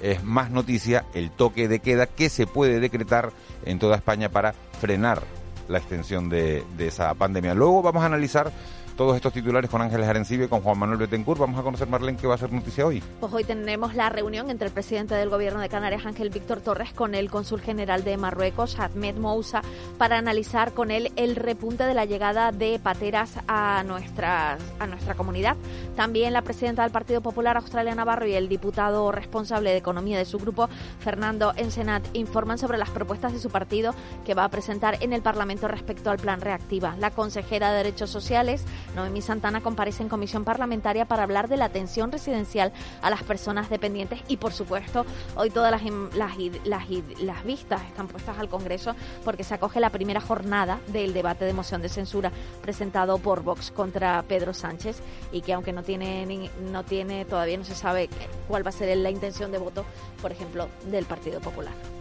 es 0.00 0.22
más 0.24 0.50
noticia 0.50 1.06
el 1.14 1.30
toque 1.30 1.68
de 1.68 1.80
queda 1.80 2.06
que 2.06 2.28
se 2.28 2.46
puede 2.46 2.80
decretar 2.80 3.32
en 3.64 3.78
toda 3.78 3.96
España 3.96 4.28
para 4.28 4.52
frenar 4.80 5.22
la 5.68 5.78
extensión 5.78 6.28
de, 6.28 6.64
de 6.76 6.88
esa 6.88 7.14
pandemia. 7.14 7.54
Luego 7.54 7.82
vamos 7.82 8.02
a 8.02 8.06
analizar 8.06 8.52
todos 8.96 9.14
estos 9.14 9.32
titulares 9.32 9.70
con 9.70 9.82
Ángeles 9.82 10.08
Arencibe 10.08 10.46
y 10.46 10.48
con 10.48 10.62
Juan 10.62 10.78
Manuel 10.78 10.98
Betancourt. 10.98 11.38
Vamos 11.38 11.60
a 11.60 11.62
conocer, 11.62 11.86
Marlene, 11.88 12.18
qué 12.18 12.26
va 12.26 12.34
a 12.34 12.38
ser 12.38 12.50
noticia 12.50 12.86
hoy. 12.86 13.02
Pues 13.20 13.32
hoy 13.32 13.44
tendremos 13.44 13.94
la 13.94 14.08
reunión 14.08 14.50
entre 14.50 14.68
el 14.68 14.72
presidente 14.72 15.14
del 15.14 15.28
Gobierno 15.28 15.60
de 15.60 15.68
Canarias, 15.68 16.06
Ángel 16.06 16.30
Víctor 16.30 16.60
Torres, 16.60 16.92
con 16.92 17.14
el 17.14 17.30
cónsul 17.30 17.60
general 17.60 18.04
de 18.04 18.16
Marruecos, 18.16 18.78
Ahmed 18.78 19.16
Moussa, 19.16 19.62
para 19.98 20.16
analizar 20.16 20.72
con 20.72 20.90
él 20.90 21.12
el 21.16 21.36
repunte 21.36 21.84
de 21.84 21.94
la 21.94 22.06
llegada 22.06 22.52
de 22.52 22.78
pateras 22.78 23.38
a 23.46 23.84
nuestra, 23.84 24.56
a 24.78 24.86
nuestra 24.86 25.14
comunidad. 25.14 25.56
También 25.94 26.32
la 26.32 26.42
presidenta 26.42 26.82
del 26.82 26.90
Partido 26.90 27.20
Popular, 27.20 27.56
Australia 27.58 27.94
Navarro, 27.94 28.26
y 28.26 28.34
el 28.34 28.48
diputado 28.48 29.12
responsable 29.12 29.70
de 29.70 29.76
Economía 29.76 30.16
de 30.18 30.24
su 30.24 30.38
grupo, 30.38 30.68
Fernando 31.00 31.52
Ensenat, 31.56 32.04
informan 32.14 32.58
sobre 32.58 32.78
las 32.78 32.90
propuestas 32.90 33.32
de 33.32 33.38
su 33.38 33.50
partido 33.50 33.94
que 34.24 34.34
va 34.34 34.44
a 34.44 34.48
presentar 34.48 34.96
en 35.00 35.12
el 35.12 35.20
Parlamento 35.20 35.68
respecto 35.68 36.10
al 36.10 36.18
plan 36.18 36.40
Reactiva. 36.40 36.96
La 36.98 37.10
consejera 37.10 37.70
de 37.70 37.76
Derechos 37.78 38.10
Sociales, 38.10 38.64
Noemí 38.94 39.22
Santana 39.22 39.60
comparece 39.60 40.02
en 40.02 40.08
comisión 40.08 40.44
parlamentaria 40.44 41.06
para 41.06 41.22
hablar 41.22 41.48
de 41.48 41.56
la 41.56 41.66
atención 41.66 42.12
residencial 42.12 42.72
a 43.02 43.10
las 43.10 43.22
personas 43.22 43.68
dependientes 43.70 44.20
y, 44.28 44.36
por 44.36 44.52
supuesto, 44.52 45.04
hoy 45.34 45.50
todas 45.50 45.70
las, 45.70 45.82
las, 46.14 46.36
las, 46.64 46.84
las 47.20 47.44
vistas 47.44 47.82
están 47.82 48.08
puestas 48.08 48.38
al 48.38 48.48
Congreso 48.48 48.94
porque 49.24 49.44
se 49.44 49.54
acoge 49.54 49.80
la 49.80 49.90
primera 49.90 50.20
jornada 50.20 50.80
del 50.88 51.12
debate 51.12 51.44
de 51.44 51.52
moción 51.52 51.82
de 51.82 51.88
censura 51.88 52.32
presentado 52.62 53.18
por 53.18 53.42
Vox 53.42 53.70
contra 53.70 54.22
Pedro 54.22 54.54
Sánchez 54.54 55.00
y 55.32 55.42
que 55.42 55.52
aunque 55.52 55.72
no 55.72 55.82
tiene, 55.82 56.50
no 56.70 56.84
tiene 56.84 57.24
todavía 57.24 57.58
no 57.58 57.64
se 57.64 57.74
sabe 57.74 58.08
cuál 58.48 58.64
va 58.64 58.70
a 58.70 58.72
ser 58.72 58.96
la 58.96 59.10
intención 59.10 59.52
de 59.52 59.58
voto, 59.58 59.84
por 60.22 60.32
ejemplo, 60.32 60.68
del 60.90 61.04
Partido 61.04 61.40
Popular. 61.40 61.95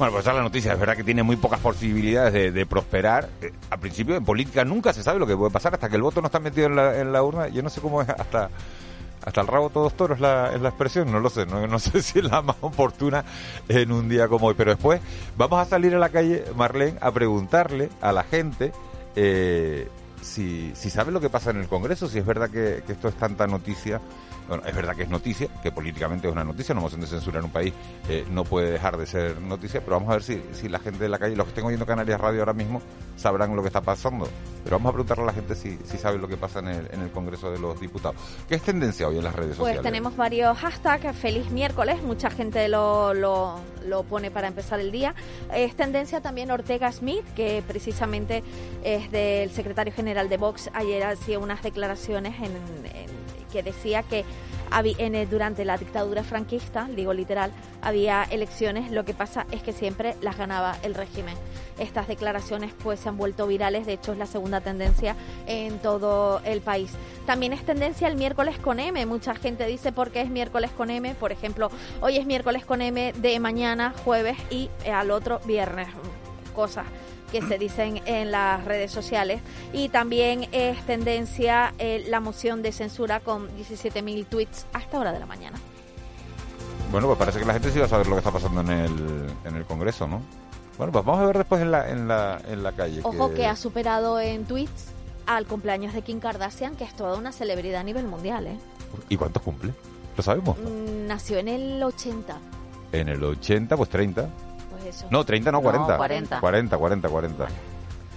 Bueno, 0.00 0.12
pues 0.12 0.24
esa 0.24 0.30
es 0.30 0.36
la 0.38 0.42
noticia. 0.42 0.72
Es 0.72 0.80
verdad 0.80 0.96
que 0.96 1.04
tiene 1.04 1.22
muy 1.22 1.36
pocas 1.36 1.60
posibilidades 1.60 2.54
de, 2.54 2.64
prosperar. 2.64 3.28
Eh, 3.42 3.52
al 3.68 3.80
principio, 3.80 4.16
en 4.16 4.24
política 4.24 4.64
nunca 4.64 4.94
se 4.94 5.02
sabe 5.02 5.18
lo 5.18 5.26
que 5.26 5.36
puede 5.36 5.50
pasar 5.50 5.74
hasta 5.74 5.90
que 5.90 5.96
el 5.96 6.00
voto 6.00 6.22
no 6.22 6.28
está 6.28 6.40
metido 6.40 6.68
en 6.68 6.76
la, 6.76 6.98
en 6.98 7.12
la 7.12 7.22
urna. 7.22 7.48
Yo 7.48 7.62
no 7.62 7.68
sé 7.68 7.82
cómo 7.82 8.00
es 8.00 8.08
hasta 8.08 8.48
hasta 9.22 9.42
el 9.42 9.46
rabo 9.46 9.68
todos 9.68 9.92
toros 9.92 10.18
la, 10.18 10.54
es 10.54 10.60
la 10.62 10.70
expresión, 10.70 11.12
no 11.12 11.20
lo 11.20 11.28
sé, 11.28 11.44
no, 11.44 11.66
no, 11.66 11.78
sé 11.78 12.00
si 12.00 12.20
es 12.20 12.24
la 12.24 12.40
más 12.40 12.56
oportuna 12.62 13.22
en 13.68 13.92
un 13.92 14.08
día 14.08 14.26
como 14.26 14.46
hoy, 14.46 14.54
pero 14.56 14.70
después 14.70 15.02
vamos 15.36 15.60
a 15.60 15.66
salir 15.66 15.94
a 15.94 15.98
la 15.98 16.08
calle, 16.08 16.44
Marlene, 16.56 16.96
a 17.02 17.12
preguntarle 17.12 17.90
a 18.00 18.12
la 18.12 18.22
gente 18.22 18.72
eh, 19.14 19.86
si, 20.22 20.72
si 20.74 20.88
sabe 20.88 21.12
lo 21.12 21.20
que 21.20 21.28
pasa 21.28 21.50
en 21.50 21.58
el 21.58 21.68
Congreso, 21.68 22.08
si 22.08 22.18
es 22.18 22.24
verdad 22.24 22.48
que 22.48 22.82
esto 22.88 23.08
es 23.08 23.14
tanta 23.16 23.46
noticia 23.46 24.00
Bueno, 24.50 24.64
es 24.66 24.74
verdad 24.74 24.94
que 24.96 25.04
es 25.04 25.08
noticia, 25.08 25.48
que 25.62 25.70
políticamente 25.72 26.26
es 26.26 26.32
una 26.32 26.42
noticia, 26.44 26.72
una 26.72 26.82
moción 26.82 27.00
de 27.00 27.06
censura 27.06 27.38
en 27.38 27.44
un 27.46 27.50
país 27.52 27.72
eh, 28.08 28.26
no 28.30 28.42
puede 28.44 28.72
dejar 28.72 28.96
de 28.98 29.06
ser 29.06 29.40
noticia, 29.40 29.80
pero 29.80 29.92
vamos 29.96 30.10
a 30.10 30.14
ver 30.14 30.22
si, 30.24 30.42
si 30.52 30.68
la 30.68 30.80
gente 30.80 30.98
de 30.98 31.08
la 31.08 31.18
calle, 31.20 31.36
los 31.36 31.46
que 31.46 31.50
estén 31.50 31.64
oyendo 31.64 31.86
Canarias 31.86 32.20
Radio 32.20 32.40
ahora 32.40 32.52
mismo, 32.52 32.82
sabrán 33.16 33.54
lo 33.54 33.62
que 33.62 33.68
está 33.68 33.80
pasando. 33.80 34.28
Pero 34.64 34.76
vamos 34.76 34.90
a 34.90 34.92
preguntarle 34.92 35.22
a 35.22 35.26
la 35.28 35.32
gente 35.32 35.54
si, 35.54 35.78
si 35.84 35.96
sabe 35.98 36.18
lo 36.18 36.26
que 36.28 36.36
pasa 36.36 36.58
en 36.58 36.66
el, 36.68 36.88
en 36.92 37.00
el 37.00 37.10
Congreso 37.12 37.50
de 37.52 37.58
los 37.60 37.80
Diputados. 37.80 38.16
¿Qué 38.48 38.56
es 38.56 38.62
tendencia 38.62 39.06
hoy 39.08 39.18
en 39.18 39.24
las 39.24 39.34
redes 39.36 39.50
Pues 39.56 39.58
sociales? 39.76 39.82
tenemos 39.82 40.16
varios 40.16 40.58
hashtags. 40.58 41.16
Feliz 41.16 41.48
miércoles, 41.52 42.02
mucha 42.02 42.28
gente 42.28 42.68
lo, 42.68 43.14
lo, 43.14 43.54
lo 43.86 44.02
pone 44.02 44.32
para 44.32 44.48
empezar 44.48 44.80
el 44.80 44.90
día. 44.90 45.14
Es 45.54 45.76
tendencia 45.76 46.20
también 46.20 46.50
Ortega 46.50 46.90
Smith, 46.90 47.24
que 47.36 47.62
precisamente 47.66 48.42
es 48.82 49.10
del 49.12 49.50
secretario 49.52 49.92
general 49.94 50.28
de 50.28 50.36
Vox. 50.38 50.70
Ayer 50.74 51.04
hacía 51.04 51.38
unas 51.38 51.62
declaraciones 51.62 52.34
en, 52.38 52.56
en- 52.96 53.19
que 53.50 53.62
decía 53.62 54.02
que 54.02 54.24
el- 54.98 55.28
durante 55.28 55.64
la 55.64 55.76
dictadura 55.76 56.22
franquista, 56.22 56.88
digo 56.94 57.12
literal, 57.12 57.50
había 57.82 58.22
elecciones, 58.22 58.90
lo 58.92 59.04
que 59.04 59.14
pasa 59.14 59.46
es 59.50 59.62
que 59.62 59.72
siempre 59.72 60.14
las 60.20 60.38
ganaba 60.38 60.76
el 60.82 60.94
régimen. 60.94 61.34
Estas 61.78 62.06
declaraciones 62.06 62.72
pues 62.82 63.00
se 63.00 63.08
han 63.08 63.16
vuelto 63.16 63.46
virales, 63.46 63.86
de 63.86 63.94
hecho 63.94 64.12
es 64.12 64.18
la 64.18 64.26
segunda 64.26 64.60
tendencia 64.60 65.16
en 65.46 65.78
todo 65.78 66.40
el 66.44 66.60
país. 66.60 66.92
También 67.26 67.52
es 67.52 67.64
tendencia 67.64 68.06
el 68.06 68.16
miércoles 68.16 68.58
con 68.58 68.78
M, 68.78 69.04
mucha 69.06 69.34
gente 69.34 69.66
dice 69.66 69.90
por 69.90 70.10
qué 70.10 70.20
es 70.20 70.30
miércoles 70.30 70.70
con 70.70 70.90
M, 70.90 71.14
por 71.16 71.32
ejemplo, 71.32 71.70
hoy 72.00 72.18
es 72.18 72.26
miércoles 72.26 72.64
con 72.64 72.80
M 72.82 73.12
de 73.14 73.40
mañana, 73.40 73.92
jueves 74.04 74.36
y 74.50 74.70
eh, 74.84 74.92
al 74.92 75.10
otro 75.10 75.40
viernes, 75.46 75.88
cosas 76.54 76.84
que 77.30 77.42
se 77.42 77.58
dicen 77.58 78.02
en 78.06 78.30
las 78.30 78.64
redes 78.64 78.90
sociales. 78.90 79.40
Y 79.72 79.88
también 79.88 80.48
es 80.52 80.80
tendencia 80.86 81.74
eh, 81.78 82.04
la 82.08 82.20
moción 82.20 82.62
de 82.62 82.72
censura 82.72 83.20
con 83.20 83.48
17.000 83.56 84.26
tweets 84.26 84.66
a 84.72 84.78
esta 84.80 84.98
hora 84.98 85.12
de 85.12 85.20
la 85.20 85.26
mañana. 85.26 85.58
Bueno, 86.90 87.06
pues 87.06 87.18
parece 87.18 87.38
que 87.38 87.44
la 87.44 87.52
gente 87.52 87.70
sí 87.70 87.78
va 87.78 87.84
a 87.84 87.88
saber 87.88 88.06
lo 88.08 88.14
que 88.14 88.18
está 88.18 88.32
pasando 88.32 88.60
en 88.62 88.70
el, 88.70 89.26
en 89.44 89.56
el 89.56 89.64
Congreso, 89.64 90.08
¿no? 90.08 90.20
Bueno, 90.76 90.92
pues 90.92 91.04
vamos 91.04 91.22
a 91.22 91.26
ver 91.26 91.38
después 91.38 91.62
en 91.62 91.70
la, 91.70 91.88
en 91.88 92.08
la, 92.08 92.40
en 92.48 92.62
la 92.62 92.72
calle. 92.72 93.00
Ojo 93.04 93.32
que 93.32 93.46
ha 93.46 93.54
superado 93.54 94.18
en 94.18 94.44
tweets 94.44 94.86
al 95.26 95.46
cumpleaños 95.46 95.94
de 95.94 96.02
Kim 96.02 96.18
Kardashian, 96.18 96.74
que 96.74 96.84
es 96.84 96.94
toda 96.94 97.16
una 97.16 97.32
celebridad 97.32 97.82
a 97.82 97.84
nivel 97.84 98.06
mundial. 98.06 98.46
¿eh? 98.46 98.58
¿Y 99.08 99.16
cuántos 99.16 99.42
cumple? 99.42 99.72
Lo 100.16 100.22
sabemos. 100.22 100.56
Mm, 100.58 101.06
Nació 101.06 101.38
en 101.38 101.48
el 101.48 101.82
80. 101.82 102.38
En 102.92 103.08
el 103.08 103.22
80, 103.22 103.76
pues 103.76 103.88
30. 103.88 104.28
Pues 104.82 104.96
eso. 104.96 105.06
No, 105.10 105.24
30 105.24 105.50
no, 105.52 105.58
No, 105.58 105.62
40. 105.62 105.96
40. 105.96 106.40
40, 106.40 106.78
40, 106.78 107.08
40. 107.08 107.46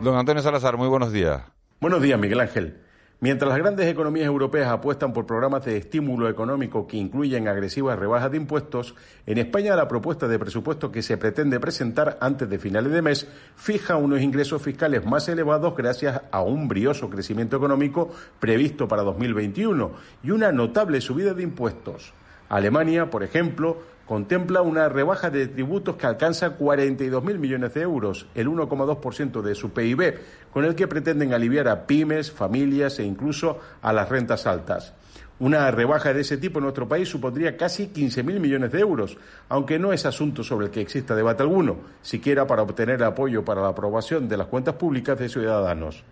Don 0.00 0.14
Antonio 0.16 0.42
Salazar, 0.42 0.76
muy 0.76 0.88
buenos 0.88 1.10
días. 1.10 1.42
Buenos 1.80 2.02
días, 2.02 2.20
Miguel 2.20 2.40
Ángel. 2.40 2.80
Mientras 3.18 3.48
las 3.48 3.58
grandes 3.58 3.86
economías 3.86 4.26
europeas 4.26 4.68
apuestan 4.68 5.14
por 5.14 5.24
programas 5.24 5.64
de 5.64 5.78
estímulo 5.78 6.28
económico 6.28 6.86
que 6.86 6.98
incluyen 6.98 7.48
agresivas 7.48 7.98
rebajas 7.98 8.30
de 8.30 8.36
impuestos, 8.36 8.94
en 9.24 9.38
España 9.38 9.74
la 9.74 9.88
propuesta 9.88 10.28
de 10.28 10.38
presupuesto 10.38 10.92
que 10.92 11.02
se 11.02 11.16
pretende 11.16 11.58
presentar 11.58 12.18
antes 12.20 12.48
de 12.50 12.58
finales 12.58 12.92
de 12.92 13.00
mes 13.00 13.26
fija 13.56 13.96
unos 13.96 14.20
ingresos 14.20 14.60
fiscales 14.60 15.06
más 15.06 15.28
elevados 15.28 15.74
gracias 15.74 16.20
a 16.30 16.42
un 16.42 16.68
brioso 16.68 17.08
crecimiento 17.08 17.56
económico 17.56 18.10
previsto 18.38 18.86
para 18.86 19.02
2021 19.02 19.92
y 20.22 20.30
una 20.30 20.52
notable 20.52 21.00
subida 21.00 21.32
de 21.32 21.42
impuestos. 21.42 22.12
Alemania, 22.50 23.08
por 23.08 23.22
ejemplo, 23.22 23.78
contempla 24.06 24.62
una 24.62 24.88
rebaja 24.88 25.30
de 25.30 25.48
tributos 25.48 25.96
que 25.96 26.06
alcanza 26.06 26.56
42.000 26.56 27.38
millones 27.38 27.74
de 27.74 27.82
euros, 27.82 28.26
el 28.34 28.48
1,2% 28.48 29.42
de 29.42 29.54
su 29.54 29.70
PIB, 29.70 30.18
con 30.52 30.64
el 30.64 30.74
que 30.74 30.88
pretenden 30.88 31.34
aliviar 31.34 31.68
a 31.68 31.86
pymes, 31.86 32.30
familias 32.30 32.98
e 33.00 33.04
incluso 33.04 33.58
a 33.82 33.92
las 33.92 34.08
rentas 34.08 34.46
altas. 34.46 34.94
Una 35.38 35.70
rebaja 35.70 36.14
de 36.14 36.22
ese 36.22 36.38
tipo 36.38 36.60
en 36.60 36.62
nuestro 36.62 36.88
país 36.88 37.10
supondría 37.10 37.58
casi 37.58 37.88
15.000 37.88 38.40
millones 38.40 38.72
de 38.72 38.80
euros, 38.80 39.18
aunque 39.50 39.78
no 39.78 39.92
es 39.92 40.06
asunto 40.06 40.42
sobre 40.42 40.66
el 40.66 40.72
que 40.72 40.80
exista 40.80 41.14
debate 41.14 41.42
alguno, 41.42 41.76
siquiera 42.00 42.46
para 42.46 42.62
obtener 42.62 43.04
apoyo 43.04 43.44
para 43.44 43.60
la 43.60 43.68
aprobación 43.68 44.28
de 44.28 44.38
las 44.38 44.46
cuentas 44.46 44.76
públicas 44.76 45.18
de 45.18 45.28
ciudadanos. 45.28 46.04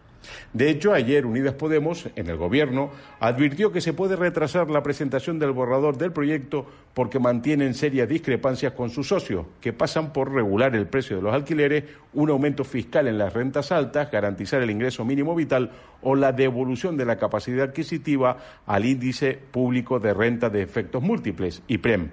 De 0.52 0.70
hecho, 0.70 0.92
ayer 0.92 1.26
Unidas 1.26 1.54
Podemos, 1.54 2.08
en 2.16 2.28
el 2.28 2.37
Gobierno, 2.37 2.90
advirtió 3.20 3.72
que 3.72 3.80
se 3.80 3.92
puede 3.92 4.16
retrasar 4.16 4.70
la 4.70 4.82
presentación 4.82 5.38
del 5.38 5.52
borrador 5.52 5.98
del 5.98 6.12
proyecto 6.12 6.66
porque 6.94 7.18
mantienen 7.18 7.74
serias 7.74 8.08
discrepancias 8.08 8.72
con 8.72 8.90
sus 8.90 9.08
socios, 9.08 9.46
que 9.60 9.72
pasan 9.72 10.12
por 10.12 10.32
regular 10.32 10.74
el 10.76 10.87
precio 10.87 11.16
de 11.16 11.22
los 11.22 11.34
alquileres, 11.34 11.84
un 12.12 12.30
aumento 12.30 12.64
fiscal 12.64 13.08
en 13.08 13.18
las 13.18 13.32
rentas 13.32 13.72
altas, 13.72 14.10
garantizar 14.10 14.62
el 14.62 14.70
ingreso 14.70 15.04
mínimo 15.04 15.34
vital 15.34 15.70
o 16.02 16.14
la 16.14 16.32
devolución 16.32 16.96
de 16.96 17.04
la 17.04 17.16
capacidad 17.16 17.68
adquisitiva 17.68 18.38
al 18.66 18.84
índice 18.84 19.38
público 19.50 19.98
de 19.98 20.14
renta 20.14 20.50
de 20.50 20.62
efectos 20.62 21.02
múltiples, 21.02 21.62
IPREM. 21.66 22.10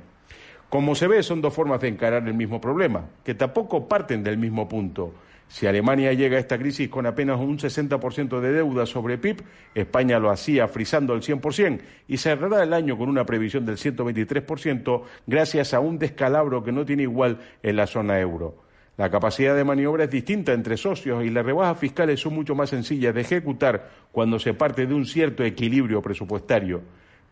Como 0.70 0.96
se 0.96 1.08
ve, 1.08 1.22
son 1.22 1.42
dos 1.42 1.54
formas 1.54 1.82
de 1.82 1.90
encarar 1.90 2.26
el 2.26 2.34
mismo 2.34 2.62
problema, 2.62 3.06
que 3.26 3.36
tampoco 3.36 3.90
parten 3.90 4.24
del 4.24 4.38
mismo 4.38 4.70
punto. 4.70 5.14
Si 5.52 5.68
Alemania 5.68 6.14
llega 6.14 6.38
a 6.38 6.40
esta 6.40 6.58
crisis 6.58 6.88
con 6.88 7.06
apenas 7.06 7.38
un 7.38 7.60
60% 7.60 8.40
de 8.40 8.54
deuda 8.54 8.86
sobre 8.86 9.18
PIB, 9.18 9.44
España 9.76 10.18
lo 10.18 10.32
hacía 10.32 10.66
frisando 10.70 11.14
el 11.14 11.22
100% 11.22 11.82
y 12.08 12.18
cerrará 12.18 12.64
el 12.64 12.72
año 12.72 12.98
con 12.98 13.10
una 13.10 13.26
previsión 13.26 13.66
del 13.66 13.76
123% 13.76 15.02
gracias 15.28 15.74
a 15.74 15.82
un 15.82 16.00
descalabro 16.00 16.64
que 16.64 16.72
no 16.72 16.86
tiene 16.86 17.04
igual 17.04 17.40
en 17.62 17.76
la 17.76 17.86
zona 17.86 18.18
euro. 18.22 18.64
La 18.96 19.12
capacidad 19.12 19.54
de 19.54 19.66
maniobra 19.66 20.06
es 20.06 20.10
distinta 20.10 20.54
entre 20.54 20.78
socios 20.78 21.22
y 21.26 21.30
las 21.30 21.46
rebajas 21.46 21.78
fiscales 21.78 22.22
son 22.22 22.34
mucho 22.34 22.56
más 22.56 22.70
sencillas 22.70 23.14
de 23.14 23.20
ejecutar 23.20 23.90
cuando 24.14 24.40
se 24.40 24.54
parte 24.54 24.88
de 24.88 24.94
un 24.94 25.06
cierto 25.06 25.44
equilibrio 25.44 26.02
presupuestario. 26.02 26.82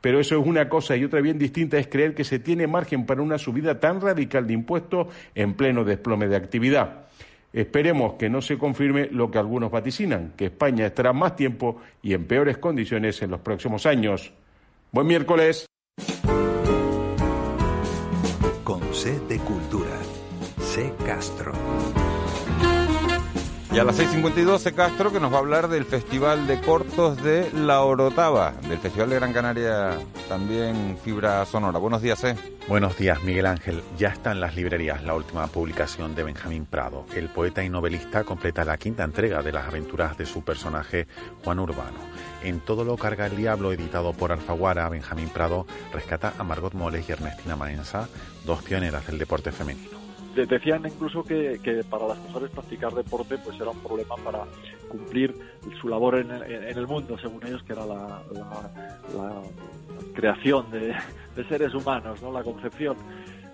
Pero 0.02 0.20
eso 0.20 0.38
es 0.38 0.46
una 0.46 0.68
cosa 0.68 0.98
y 0.98 1.06
otra 1.06 1.22
bien 1.22 1.40
distinta 1.40 1.78
es 1.78 1.88
creer 1.88 2.16
que 2.16 2.26
se 2.26 2.40
tiene 2.40 2.68
margen 2.68 3.06
para 3.06 3.22
una 3.22 3.38
subida 3.38 3.80
tan 3.80 4.02
radical 4.02 4.46
de 4.46 4.54
impuestos 4.54 5.08
en 5.36 5.54
pleno 5.54 5.86
desplome 5.86 6.28
de 6.28 6.36
actividad. 6.36 7.06
Esperemos 7.52 8.14
que 8.14 8.30
no 8.30 8.42
se 8.42 8.58
confirme 8.58 9.08
lo 9.12 9.32
que 9.32 9.40
algunos 9.40 9.72
vaticinan, 9.72 10.34
que 10.38 10.46
España 10.46 10.86
estará 10.86 11.14
más 11.14 11.36
tiempo 11.36 11.78
y 12.02 12.14
en 12.14 12.26
peores 12.26 12.60
condiciones 12.60 13.22
en 13.22 13.32
los 13.32 13.40
próximos 13.42 13.86
años. 13.86 14.34
Buen 14.92 15.08
miércoles. 15.08 15.66
Con 18.64 18.82
C 18.94 19.20
de 19.28 19.40
Cultura. 19.40 19.98
C 20.60 20.94
Castro. 21.06 21.54
Y 23.72 23.78
a 23.78 23.84
las 23.84 24.00
6.52 24.00 24.58
C. 24.60 24.74
Castro 24.74 25.12
que 25.12 25.20
nos 25.20 25.32
va 25.32 25.38
a 25.38 25.40
hablar 25.40 25.68
del 25.68 25.86
Festival 25.86 26.48
de 26.48 26.60
Cortos 26.60 27.22
de 27.24 27.52
La 27.54 27.82
Orotava, 27.82 28.54
del 28.68 28.80
Festival 28.80 29.10
de 29.12 29.16
Gran 29.16 29.34
Canaria, 29.34 29.98
también 30.28 30.98
Fibra 31.04 31.46
Sonora. 31.46 31.78
Buenos 31.78 32.02
días, 32.02 32.20
C. 32.20 32.36
Buenos 32.70 33.00
días, 33.00 33.24
Miguel 33.24 33.48
Ángel. 33.48 33.82
Ya 33.98 34.10
está 34.10 34.32
en 34.32 34.40
las 34.40 34.56
librerías 34.56 35.04
la 35.04 35.16
última 35.16 35.48
publicación 35.48 36.14
de 36.14 36.22
Benjamín 36.22 36.68
Prado. 36.68 37.04
El 37.16 37.28
poeta 37.28 37.64
y 37.64 37.70
novelista 37.70 38.24
completa 38.24 38.64
la 38.64 38.78
quinta 38.78 39.04
entrega 39.04 39.42
de 39.42 39.52
las 39.52 39.68
aventuras 39.68 40.16
de 40.20 40.28
su 40.28 40.44
personaje 40.44 41.08
Juan 41.44 41.58
Urbano. 41.58 41.98
En 42.44 42.60
Todo 42.60 42.84
lo 42.84 42.96
carga 42.96 43.26
el 43.26 43.36
diablo, 43.36 43.74
editado 43.74 44.14
por 44.14 44.32
Alfaguara, 44.32 44.88
Benjamín 44.88 45.30
Prado 45.30 45.66
rescata 45.92 46.36
a 46.38 46.44
Margot 46.44 46.76
Moles 46.76 47.10
y 47.10 47.12
Ernestina 47.12 47.56
Maenza, 47.56 48.08
dos 48.46 48.62
pioneras 48.62 49.08
del 49.08 49.18
deporte 49.18 49.52
femenino. 49.52 49.99
De- 50.40 50.46
Decían 50.46 50.86
incluso 50.86 51.24
que, 51.24 51.60
que 51.64 51.84
para 51.84 52.08
las 52.08 52.18
mujeres 52.20 52.50
practicar 52.52 52.94
deporte 52.94 53.38
pues 53.44 53.60
era 53.60 53.70
un 53.72 53.80
problema 53.80 54.16
para 54.24 54.46
cumplir 54.88 55.36
su 55.82 55.88
labor 55.90 56.16
en, 56.18 56.32
en- 56.32 56.64
en 56.64 56.78
el 56.78 56.88
mundo, 56.88 57.18
según 57.18 57.46
ellos, 57.46 57.62
que 57.64 57.74
era 57.74 57.86
la, 57.86 58.22
la- 58.34 58.72
la 59.18 59.42
creación 60.14 60.72
de, 60.72 60.96
de 61.36 61.44
seres 61.48 61.74
humanos, 61.74 62.22
no 62.22 62.32
la 62.32 62.44
concepción. 62.44 62.96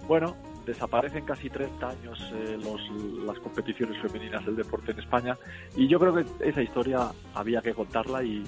Bueno, 0.07 0.35
desaparecen 0.65 1.25
casi 1.25 1.49
30 1.49 1.89
años 1.89 2.19
eh, 2.33 2.57
los, 2.63 2.81
las 3.25 3.39
competiciones 3.39 3.99
femeninas 4.01 4.45
del 4.45 4.55
deporte 4.55 4.91
en 4.91 4.99
España 4.99 5.37
y 5.75 5.87
yo 5.87 5.99
creo 5.99 6.13
que 6.13 6.25
esa 6.47 6.61
historia 6.61 7.09
había 7.33 7.61
que 7.61 7.73
contarla 7.73 8.23
y, 8.23 8.43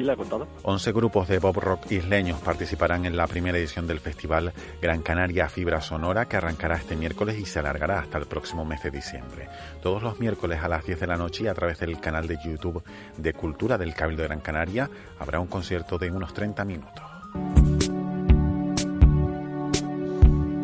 y 0.00 0.04
la 0.04 0.14
he 0.14 0.16
contado. 0.16 0.48
11 0.62 0.92
grupos 0.92 1.28
de 1.28 1.40
pop 1.40 1.56
rock 1.56 1.90
isleños 1.92 2.40
participarán 2.40 3.04
en 3.04 3.16
la 3.16 3.26
primera 3.26 3.58
edición 3.58 3.86
del 3.86 4.00
festival 4.00 4.52
Gran 4.80 5.02
Canaria 5.02 5.48
Fibra 5.48 5.80
Sonora 5.80 6.26
que 6.26 6.36
arrancará 6.36 6.76
este 6.76 6.96
miércoles 6.96 7.38
y 7.38 7.44
se 7.44 7.58
alargará 7.58 8.00
hasta 8.00 8.18
el 8.18 8.26
próximo 8.26 8.64
mes 8.64 8.82
de 8.82 8.90
diciembre. 8.90 9.48
Todos 9.82 10.02
los 10.02 10.18
miércoles 10.18 10.60
a 10.62 10.68
las 10.68 10.84
10 10.84 11.00
de 11.00 11.06
la 11.06 11.16
noche 11.16 11.44
y 11.44 11.48
a 11.48 11.54
través 11.54 11.78
del 11.78 12.00
canal 12.00 12.26
de 12.26 12.38
YouTube 12.42 12.82
de 13.16 13.32
Cultura 13.34 13.76
del 13.76 13.94
Cabildo 13.94 14.22
de 14.22 14.28
Gran 14.28 14.40
Canaria 14.40 14.88
habrá 15.18 15.38
un 15.38 15.48
concierto 15.48 15.98
de 15.98 16.10
unos 16.10 16.32
30 16.32 16.64
minutos. 16.64 17.04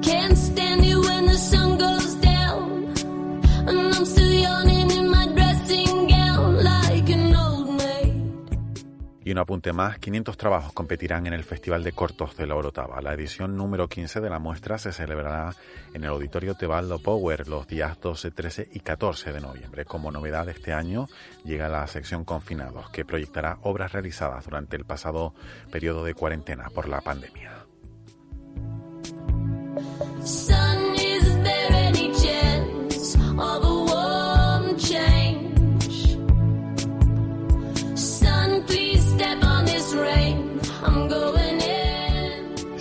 Can't 0.02 0.36
stand 0.36 0.84
it 0.84 0.96
when 0.96 1.26
the 1.26 1.36
sun 1.36 1.78
goes 1.78 2.14
down. 2.20 2.94
And 3.68 3.94
I'm 3.94 4.04
still 4.04 4.35
Y 9.26 9.32
un 9.32 9.38
apunte 9.38 9.72
más, 9.72 9.98
500 9.98 10.36
trabajos 10.36 10.72
competirán 10.72 11.26
en 11.26 11.32
el 11.32 11.42
Festival 11.42 11.82
de 11.82 11.90
Cortos 11.90 12.36
de 12.36 12.46
la 12.46 12.54
Orotava. 12.54 13.02
La 13.02 13.12
edición 13.12 13.56
número 13.56 13.88
15 13.88 14.20
de 14.20 14.30
la 14.30 14.38
muestra 14.38 14.78
se 14.78 14.92
celebrará 14.92 15.52
en 15.92 16.04
el 16.04 16.10
Auditorio 16.10 16.54
Tebaldo 16.54 17.00
Power 17.00 17.48
los 17.48 17.66
días 17.66 18.00
12, 18.00 18.30
13 18.30 18.68
y 18.72 18.78
14 18.78 19.32
de 19.32 19.40
noviembre. 19.40 19.84
Como 19.84 20.12
novedad 20.12 20.46
de 20.46 20.52
este 20.52 20.72
año 20.72 21.08
llega 21.44 21.68
la 21.68 21.84
sección 21.88 22.24
Confinados, 22.24 22.88
que 22.90 23.04
proyectará 23.04 23.58
obras 23.62 23.90
realizadas 23.90 24.44
durante 24.44 24.76
el 24.76 24.84
pasado 24.84 25.34
periodo 25.72 26.04
de 26.04 26.14
cuarentena 26.14 26.70
por 26.70 26.88
la 26.88 27.00
pandemia. 27.00 27.65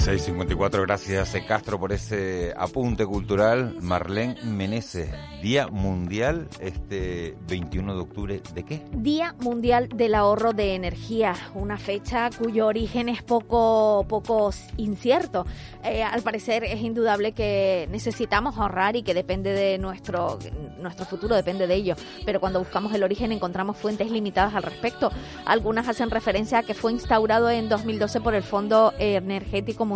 6.54, 0.05 0.81
gracias 0.83 1.33
eh, 1.33 1.43
Castro 1.47 1.79
por 1.79 1.91
ese 1.91 2.53
apunte 2.55 3.07
cultural. 3.07 3.75
Marlene 3.81 4.35
Meneses, 4.43 5.09
Día 5.41 5.65
Mundial, 5.67 6.47
este 6.59 7.35
21 7.47 7.95
de 7.95 8.01
octubre, 8.01 8.41
¿de 8.53 8.63
qué? 8.63 8.83
Día 8.91 9.33
Mundial 9.39 9.89
del 9.89 10.13
Ahorro 10.13 10.53
de 10.53 10.75
Energía, 10.75 11.33
una 11.55 11.79
fecha 11.79 12.29
cuyo 12.37 12.67
origen 12.67 13.09
es 13.09 13.23
poco, 13.23 14.05
poco 14.07 14.51
incierto. 14.77 15.47
Eh, 15.83 16.03
al 16.03 16.21
parecer 16.21 16.63
es 16.65 16.81
indudable 16.81 17.31
que 17.31 17.87
necesitamos 17.89 18.59
ahorrar 18.59 18.95
y 18.95 19.01
que 19.01 19.15
depende 19.15 19.53
de 19.53 19.79
nuestro, 19.79 20.37
nuestro 20.77 21.07
futuro, 21.07 21.35
depende 21.35 21.65
de 21.65 21.73
ello. 21.73 21.95
Pero 22.27 22.39
cuando 22.39 22.59
buscamos 22.59 22.93
el 22.93 23.01
origen 23.03 23.31
encontramos 23.31 23.75
fuentes 23.75 24.11
limitadas 24.11 24.53
al 24.53 24.61
respecto. 24.61 25.09
Algunas 25.47 25.87
hacen 25.87 26.11
referencia 26.11 26.59
a 26.59 26.63
que 26.63 26.75
fue 26.75 26.91
instaurado 26.91 27.49
en 27.49 27.69
2012 27.69 28.21
por 28.21 28.35
el 28.35 28.43
Fondo 28.43 28.93
Energético 28.99 29.83
Mundial 29.83 29.95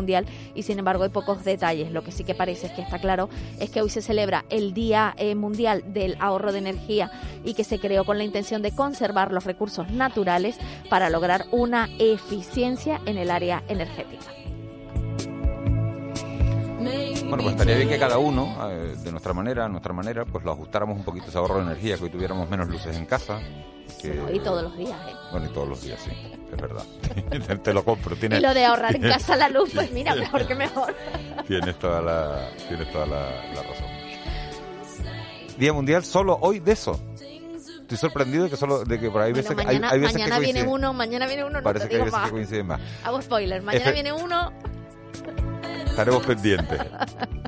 y 0.55 0.63
sin 0.63 0.79
embargo 0.79 1.03
hay 1.03 1.09
pocos 1.09 1.43
detalles. 1.43 1.91
Lo 1.91 2.03
que 2.03 2.11
sí 2.11 2.23
que 2.23 2.35
parece 2.35 2.67
es 2.67 2.73
que 2.73 2.81
está 2.81 2.99
claro 2.99 3.29
es 3.59 3.69
que 3.69 3.81
hoy 3.81 3.89
se 3.89 4.01
celebra 4.01 4.45
el 4.49 4.73
Día 4.73 5.13
eh, 5.17 5.35
Mundial 5.35 5.83
del 5.93 6.17
Ahorro 6.19 6.51
de 6.51 6.59
Energía 6.59 7.11
y 7.43 7.53
que 7.53 7.63
se 7.63 7.79
creó 7.79 8.05
con 8.05 8.17
la 8.17 8.23
intención 8.23 8.61
de 8.61 8.71
conservar 8.71 9.31
los 9.31 9.45
recursos 9.45 9.89
naturales 9.91 10.57
para 10.89 11.09
lograr 11.09 11.45
una 11.51 11.89
eficiencia 11.99 12.99
en 13.05 13.17
el 13.17 13.31
área 13.31 13.63
energética. 13.67 14.38
Bueno, 17.29 17.43
pues 17.43 17.51
estaría 17.55 17.75
bien 17.77 17.89
que 17.89 17.99
cada 17.99 18.17
uno, 18.17 18.57
eh, 18.69 18.95
de 19.03 19.11
nuestra 19.11 19.33
manera, 19.33 19.65
a 19.65 19.69
nuestra 19.69 19.93
manera, 19.93 20.25
pues 20.25 20.43
lo 20.43 20.51
ajustáramos 20.51 20.97
un 20.97 21.03
poquito 21.03 21.27
ese 21.27 21.37
ahorro 21.37 21.55
de 21.57 21.61
energía, 21.63 21.97
que 21.97 22.03
hoy 22.05 22.09
tuviéramos 22.09 22.49
menos 22.49 22.67
luces 22.67 22.95
en 22.97 23.05
casa. 23.05 23.39
que- 24.01 24.23
Y 24.33 24.39
todos 24.39 24.63
los 24.63 24.77
días, 24.77 24.97
¿eh? 25.09 25.13
Bueno, 25.31 25.47
y 25.47 25.49
todos 25.53 25.67
los 25.67 25.81
días, 25.81 25.99
sí, 26.01 26.11
es 26.53 26.61
verdad. 26.61 26.83
Te- 27.47 27.57
Te 27.57 27.73
lo 27.73 27.83
compro. 27.83 28.15
Tiene, 28.15 28.37
Y 28.37 28.41
lo 28.41 28.53
de 28.53 28.63
ahorrar 28.65 28.95
en 28.95 29.01
casa 29.01 29.35
la 29.35 29.49
luz, 29.49 29.71
pues 29.73 29.91
mira, 29.91 30.15
mejor 30.15 30.47
que 30.47 30.55
mejor. 30.55 30.95
Tienes 31.47 31.77
toda 31.79 32.01
la, 32.01 32.49
tienes 32.67 32.89
toda 32.91 33.05
la, 33.07 33.19
la 33.53 33.61
razón. 33.63 33.87
Día 35.57 35.73
Mundial 35.73 36.03
solo 36.05 36.37
hoy 36.41 36.59
de 36.59 36.71
eso. 36.71 36.99
Estoy 37.81 37.97
sorprendido 37.97 38.43
de 38.43 38.51
que 38.51 38.55
solo 38.57 38.85
de 38.85 38.99
que 38.99 39.09
por 39.09 39.21
ahí 39.21 39.31
Bueno, 39.33 39.49
veces 39.49 39.55
que- 39.55 39.61
hay, 39.61 39.65
mañana 39.79 39.89
hay 39.91 39.99
veces 39.99 40.13
mañana 40.13 40.35
que 40.37 40.41
viene 40.43 40.63
uno, 40.63 40.93
mañana 40.93 41.25
viene 41.27 41.43
uno, 41.43 41.57
no 41.57 41.63
Parece 41.63 41.85
te 41.85 41.89
que 41.89 41.95
hay 41.95 42.01
digo 42.03 42.05
veces 42.05 42.19
que 42.19 42.21
más. 42.23 42.31
coinciden 42.31 42.67
más. 42.67 42.81
Hago 43.03 43.21
spoiler, 43.21 43.61
mañana 43.63 43.85
Efe- 43.85 43.93
viene 43.93 44.13
uno. 44.13 44.53
Estaremos 45.99 46.25
pendientes. 46.25 46.79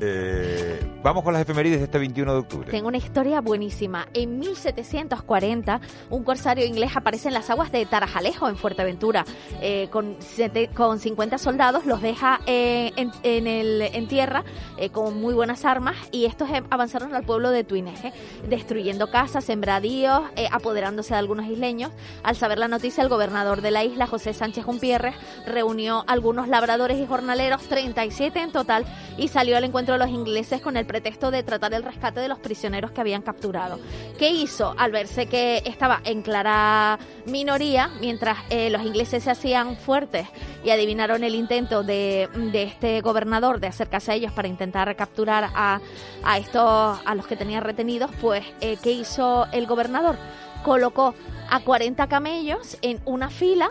Eh, 0.04 0.84
vamos 1.04 1.22
con 1.22 1.32
las 1.32 1.42
efemérides 1.42 1.78
de 1.78 1.84
este 1.84 1.96
21 1.96 2.32
de 2.32 2.38
octubre. 2.40 2.68
Tengo 2.72 2.88
una 2.88 2.96
historia 2.96 3.40
buenísima. 3.40 4.08
En 4.14 4.40
1740, 4.40 5.80
un 6.10 6.24
corsario 6.24 6.66
inglés 6.66 6.90
aparece 6.96 7.28
en 7.28 7.34
las 7.34 7.50
aguas 7.50 7.70
de 7.70 7.86
Tarajalejo, 7.86 8.48
en 8.48 8.56
Fuerteventura, 8.56 9.24
eh, 9.60 9.86
con, 9.92 10.16
sete- 10.18 10.66
con 10.74 10.98
50 10.98 11.38
soldados, 11.38 11.86
los 11.86 12.02
deja 12.02 12.40
eh, 12.46 12.90
en, 12.96 13.12
en 13.22 13.46
el, 13.46 13.80
en 13.80 14.08
tierra 14.08 14.42
eh, 14.76 14.90
con 14.90 15.20
muy 15.20 15.34
buenas 15.34 15.64
armas 15.64 15.94
y 16.10 16.24
estos 16.24 16.48
avanzaron 16.70 17.14
al 17.14 17.22
pueblo 17.22 17.50
de 17.50 17.62
Tuineje, 17.62 18.12
destruyendo 18.48 19.08
casas, 19.08 19.44
sembradíos, 19.44 20.22
apoderándose 20.50 21.14
de 21.14 21.18
algunos 21.20 21.46
isleños. 21.46 21.92
Al 22.24 22.34
saber 22.34 22.58
la 22.58 22.66
noticia, 22.66 23.04
el 23.04 23.08
gobernador 23.08 23.60
de 23.60 23.70
la 23.70 23.84
isla, 23.84 24.08
José 24.08 24.34
Sánchez 24.34 24.64
Jumpierres, 24.64 25.14
reunió 25.46 26.02
algunos 26.08 26.48
labradores 26.48 26.98
y 26.98 27.06
jornaleros, 27.06 27.62
37 27.68 28.41
en 28.42 28.52
total, 28.52 28.84
y 29.16 29.28
salió 29.28 29.56
al 29.56 29.64
encuentro 29.64 29.94
de 29.94 29.98
los 29.98 30.08
ingleses 30.08 30.60
con 30.60 30.76
el 30.76 30.86
pretexto 30.86 31.30
de 31.30 31.42
tratar 31.42 31.74
el 31.74 31.82
rescate 31.82 32.20
de 32.20 32.28
los 32.28 32.38
prisioneros 32.38 32.90
que 32.90 33.00
habían 33.00 33.22
capturado. 33.22 33.78
¿Qué 34.18 34.30
hizo? 34.30 34.74
Al 34.78 34.92
verse 34.92 35.26
que 35.26 35.62
estaba 35.64 36.00
en 36.04 36.22
clara 36.22 36.98
minoría, 37.26 37.90
mientras 38.00 38.38
eh, 38.50 38.70
los 38.70 38.82
ingleses 38.82 39.24
se 39.24 39.30
hacían 39.30 39.76
fuertes 39.76 40.26
y 40.64 40.70
adivinaron 40.70 41.24
el 41.24 41.34
intento 41.34 41.82
de, 41.82 42.28
este 42.52 43.00
gobernador 43.00 43.60
de 43.60 43.66
acercarse 43.66 44.12
a 44.12 44.14
ellos 44.14 44.32
para 44.32 44.48
intentar 44.48 44.94
capturar 44.96 45.50
a, 45.54 45.80
a 46.24 46.38
estos, 46.38 47.00
a 47.04 47.14
los 47.14 47.26
que 47.26 47.36
tenía 47.36 47.60
retenidos, 47.60 48.10
pues, 48.20 48.44
eh, 48.60 48.76
¿qué 48.82 48.92
hizo 48.92 49.46
el 49.52 49.66
gobernador? 49.66 50.16
Colocó 50.64 51.14
a 51.50 51.60
40 51.60 52.06
camellos 52.06 52.78
en 52.82 53.00
una 53.04 53.28
fila 53.28 53.68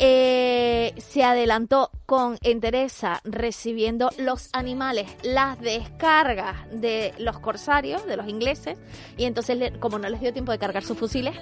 eh, 0.00 0.94
se 0.98 1.22
adelantó 1.22 1.90
con 2.06 2.38
entereza 2.42 3.20
recibiendo 3.22 4.10
los 4.18 4.48
animales, 4.52 5.06
las 5.22 5.60
descargas 5.60 6.56
de 6.72 7.12
los 7.18 7.38
corsarios, 7.38 8.04
de 8.06 8.16
los 8.16 8.26
ingleses, 8.26 8.78
y 9.16 9.24
entonces 9.24 9.72
como 9.78 9.98
no 9.98 10.08
les 10.08 10.20
dio 10.20 10.32
tiempo 10.32 10.52
de 10.52 10.58
cargar 10.58 10.82
sus 10.82 10.98
fusiles, 10.98 11.36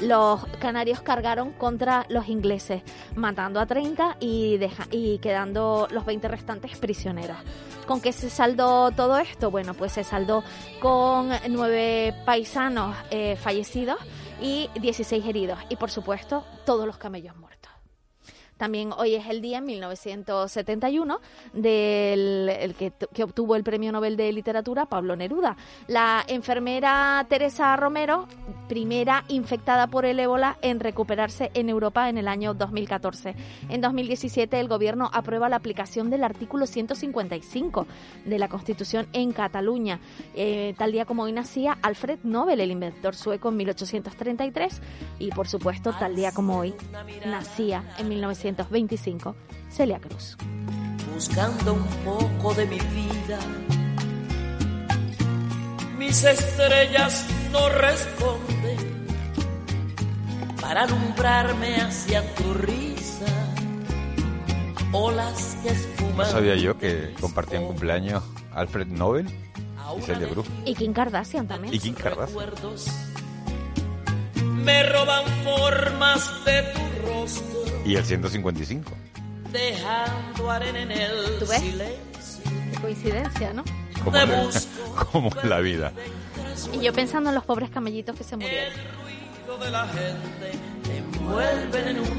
los 0.00 0.44
canarios 0.60 1.02
cargaron 1.02 1.52
contra 1.52 2.06
los 2.08 2.28
ingleses, 2.28 2.82
matando 3.14 3.60
a 3.60 3.66
30 3.66 4.16
y, 4.20 4.56
deja- 4.58 4.88
y 4.90 5.18
quedando 5.18 5.86
los 5.90 6.04
20 6.04 6.26
restantes 6.28 6.76
prisioneros. 6.78 7.36
¿Con 7.86 8.00
qué 8.00 8.12
se 8.12 8.30
saldó 8.30 8.90
todo 8.92 9.18
esto? 9.18 9.50
Bueno, 9.50 9.74
pues 9.74 9.92
se 9.92 10.02
saldó 10.04 10.42
con 10.80 11.30
nueve 11.50 12.14
paisanos 12.24 12.96
eh, 13.10 13.36
fallecidos 13.36 13.98
y 14.40 14.68
16 14.80 15.24
heridos. 15.26 15.58
Y 15.68 15.76
por 15.76 15.90
supuesto, 15.90 16.44
todos 16.64 16.86
los 16.86 16.96
camellos 16.96 17.36
muertos. 17.36 17.53
También 18.56 18.92
hoy 18.92 19.14
es 19.14 19.26
el 19.26 19.40
día, 19.40 19.58
en 19.58 19.66
1971, 19.66 21.20
del 21.52 22.48
el 22.48 22.74
que, 22.74 22.92
que 23.12 23.24
obtuvo 23.24 23.56
el 23.56 23.64
Premio 23.64 23.92
Nobel 23.92 24.16
de 24.16 24.32
Literatura 24.32 24.86
Pablo 24.86 25.16
Neruda. 25.16 25.56
La 25.88 26.24
enfermera 26.28 27.24
Teresa 27.28 27.74
Romero, 27.76 28.28
primera 28.68 29.24
infectada 29.28 29.88
por 29.88 30.04
el 30.04 30.18
ébola 30.18 30.56
en 30.62 30.80
recuperarse 30.80 31.50
en 31.54 31.68
Europa 31.68 32.08
en 32.08 32.18
el 32.18 32.28
año 32.28 32.54
2014. 32.54 33.34
En 33.68 33.80
2017 33.80 34.58
el 34.58 34.68
gobierno 34.68 35.10
aprueba 35.12 35.48
la 35.48 35.56
aplicación 35.56 36.10
del 36.10 36.24
artículo 36.24 36.66
155 36.66 37.86
de 38.24 38.38
la 38.38 38.48
Constitución 38.48 39.06
en 39.12 39.32
Cataluña. 39.32 40.00
Eh, 40.34 40.74
tal 40.78 40.92
día 40.92 41.04
como 41.04 41.24
hoy 41.24 41.32
nacía 41.32 41.78
Alfred 41.82 42.20
Nobel, 42.22 42.60
el 42.60 42.70
inventor 42.70 43.14
sueco 43.14 43.48
en 43.48 43.56
1833 43.56 44.80
y 45.18 45.30
por 45.30 45.48
supuesto 45.48 45.92
tal 45.98 46.16
día 46.16 46.32
como 46.32 46.58
hoy 46.58 46.74
nacía 47.26 47.84
en 47.98 48.08
1925 48.52 49.34
Celia 49.70 49.98
Cruz. 49.98 50.36
buscando 51.14 51.74
un 51.74 51.86
poco 52.04 52.54
de 52.54 52.66
mi 52.66 52.78
vida. 52.78 53.38
Mis 55.98 56.24
estrellas 56.24 57.24
no 57.52 57.68
responden 57.70 59.06
para 60.60 60.82
alumbrarme 60.82 61.76
hacia 61.76 62.22
tu 62.34 62.52
risa. 62.54 63.26
Olas 64.92 65.56
que 65.62 65.70
No 65.70 65.74
esfuman. 65.76 66.26
sabía 66.30 66.56
yo 66.56 66.76
que 66.78 67.14
compartían 67.20 67.64
cumpleaños 67.66 68.22
Alfred 68.52 68.86
Nobel 68.88 69.26
y 69.98 70.02
Celia 70.02 70.28
Cruz. 70.28 70.46
Y 70.64 70.74
Kim 70.74 70.92
Kardashian 70.92 71.46
también. 71.48 71.72
Y 71.74 71.78
Kim 71.78 71.94
Kardashian. 71.94 72.50
Me 74.44 74.82
roban 74.84 75.24
formas 75.44 76.44
de 76.44 76.62
tu 76.62 77.06
rostro, 77.08 77.82
Y 77.84 77.96
el 77.96 78.04
155. 78.04 78.90
dejando 79.52 80.50
arena 80.50 80.82
en 80.82 80.90
el 80.92 81.38
¿Tú 81.38 81.46
ves? 81.46 81.60
silencio. 81.60 82.50
Qué 82.72 82.80
coincidencia, 82.80 83.52
¿no? 83.52 83.64
como, 84.04 84.16
en 84.18 84.30
la- 84.30 84.50
como 85.12 85.30
en 85.42 85.48
la 85.50 85.60
vida. 85.60 85.92
Y 86.72 86.80
yo 86.80 86.92
pensando 86.92 87.30
en 87.30 87.34
los 87.34 87.44
pobres 87.44 87.70
camellitos 87.70 88.16
que 88.16 88.24
se 88.24 88.36
murieron. 88.36 88.72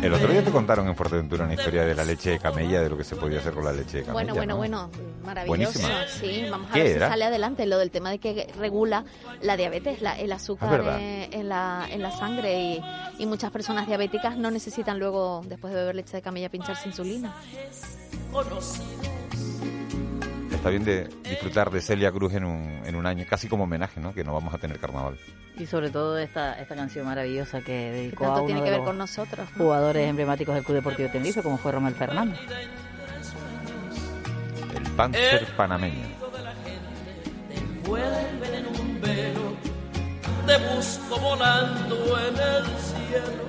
El 0.01 0.13
otro 0.13 0.27
día 0.27 0.43
te 0.43 0.51
contaron 0.51 0.87
en 0.87 0.95
Fuerteventura 0.95 1.45
una 1.45 1.53
historia 1.53 1.83
de 1.85 1.95
la 1.95 2.03
leche 2.03 2.31
de 2.31 2.39
camella, 2.39 2.81
de 2.81 2.89
lo 2.89 2.97
que 2.97 3.03
se 3.03 3.15
podía 3.15 3.39
hacer 3.39 3.53
con 3.53 3.63
la 3.65 3.71
leche 3.71 3.97
de 3.99 4.03
camella. 4.03 4.33
Bueno, 4.33 4.35
bueno, 4.35 4.53
¿no? 4.53 4.89
bueno, 4.89 4.89
maravilloso. 5.23 5.79
Buenísima. 5.79 6.07
Sí, 6.07 6.45
vamos 6.49 6.69
a 6.69 6.73
¿Qué 6.73 6.79
ver 6.79 6.87
si 6.91 6.95
era? 6.97 7.09
sale 7.09 7.25
adelante 7.25 7.65
lo 7.65 7.77
del 7.77 7.91
tema 7.91 8.09
de 8.11 8.19
que 8.19 8.51
regula 8.57 9.05
la 9.41 9.57
diabetes, 9.57 10.01
la- 10.01 10.17
el 10.19 10.31
azúcar 10.31 10.69
verdad. 10.69 10.99
eh, 10.99 11.29
en, 11.31 11.49
la, 11.49 11.87
en 11.89 12.01
la 12.01 12.11
sangre 12.11 12.59
y, 12.61 12.81
y 13.19 13.25
muchas 13.25 13.51
personas 13.51 13.87
diabéticas 13.87 14.37
no 14.37 14.51
necesitan 14.51 14.99
luego, 14.99 15.43
después 15.47 15.73
de 15.73 15.79
beber 15.79 15.95
leche 15.95 16.17
de 16.17 16.21
camella, 16.21 16.49
pincharse 16.49 16.87
insulina. 16.87 17.33
Está 20.65 20.71
bien 20.71 20.83
de 20.83 21.07
disfrutar 21.29 21.69
de 21.69 21.79
Celia 21.79 22.11
Cruz 22.11 22.33
en 22.33 22.43
un, 22.43 22.81
en 22.83 22.95
un 22.95 23.05
año, 23.05 23.23
casi 23.29 23.47
como 23.47 23.65
homenaje, 23.65 23.99
¿no? 23.99 24.15
Que 24.15 24.23
no 24.23 24.33
vamos 24.33 24.51
a 24.51 24.57
tener 24.57 24.79
carnaval. 24.79 25.15
Y 25.59 25.67
sobre 25.67 25.91
todo 25.91 26.17
esta, 26.17 26.59
esta 26.59 26.75
canción 26.75 27.05
maravillosa 27.05 27.61
que 27.61 27.91
dedicó 27.91 28.23
a 28.23 28.27
tanto 28.29 28.45
uno 28.45 28.47
tiene 28.47 28.61
de 28.61 28.65
que 28.65 28.71
ver 28.71 28.79
los 28.79 28.87
con 28.87 28.97
nosotros. 28.97 29.47
¿no? 29.51 29.63
jugadores 29.63 30.09
emblemáticos 30.09 30.55
del 30.55 30.63
Club 30.63 30.77
Deportivo 30.77 31.09
Tenerife, 31.11 31.43
como 31.43 31.59
fue 31.59 31.71
Romel 31.71 31.93
Fernández. 31.93 32.39
El 34.75 34.91
Panzer 34.93 35.45
panameño. 35.55 36.07
te 37.47 37.57
envuelven 37.59 38.55
en 38.55 38.65
un 38.65 39.01
velo. 39.01 39.53
Te 40.47 40.75
busco 40.75 41.19
volando 41.19 42.19
en 42.21 42.35
el 42.37 42.65
cielo. 42.79 43.45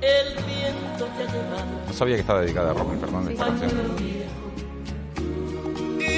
El 0.00 0.44
viento 0.44 1.06
te 1.16 1.22
ha 1.24 1.26
llevado. 1.26 1.86
No 1.88 1.92
sabía 1.92 2.14
que 2.14 2.20
estaba 2.20 2.42
dedicada 2.42 2.70
a 2.70 2.74
Romel 2.74 3.00
Fernández 3.00 3.32
esta 3.32 3.46
canción. 3.46 4.37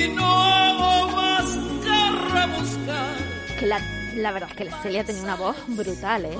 Y 0.05 0.09
no 0.11 0.43
hago 0.43 1.11
más 1.13 1.47
que 1.85 2.11
rebuscar. 2.33 3.17
Que 3.59 3.67
la, 3.67 3.81
la 4.17 4.33
verdad 4.33 4.49
es 4.51 4.57
que 4.57 4.65
la 4.65 4.83
Celia 4.83 5.05
tenía 5.05 5.23
una 5.23 5.37
voz 5.37 5.57
brutal, 5.69 6.25
¿eh? 6.25 6.37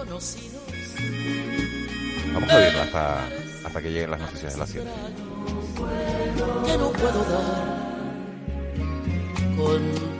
Vamos 2.33 2.51
a 2.51 2.57
oírla 2.57 2.83
hasta, 2.85 3.27
hasta 3.67 3.83
que 3.83 3.91
lleguen 3.91 4.11
las 4.13 4.21
noticias 4.21 4.53
de 4.55 4.59
las 4.61 4.69
7. 4.71 4.89
que 6.67 6.79
no 6.79 6.91
puedo 6.93 7.25
dar 7.25 7.81
contigo. 9.57 10.20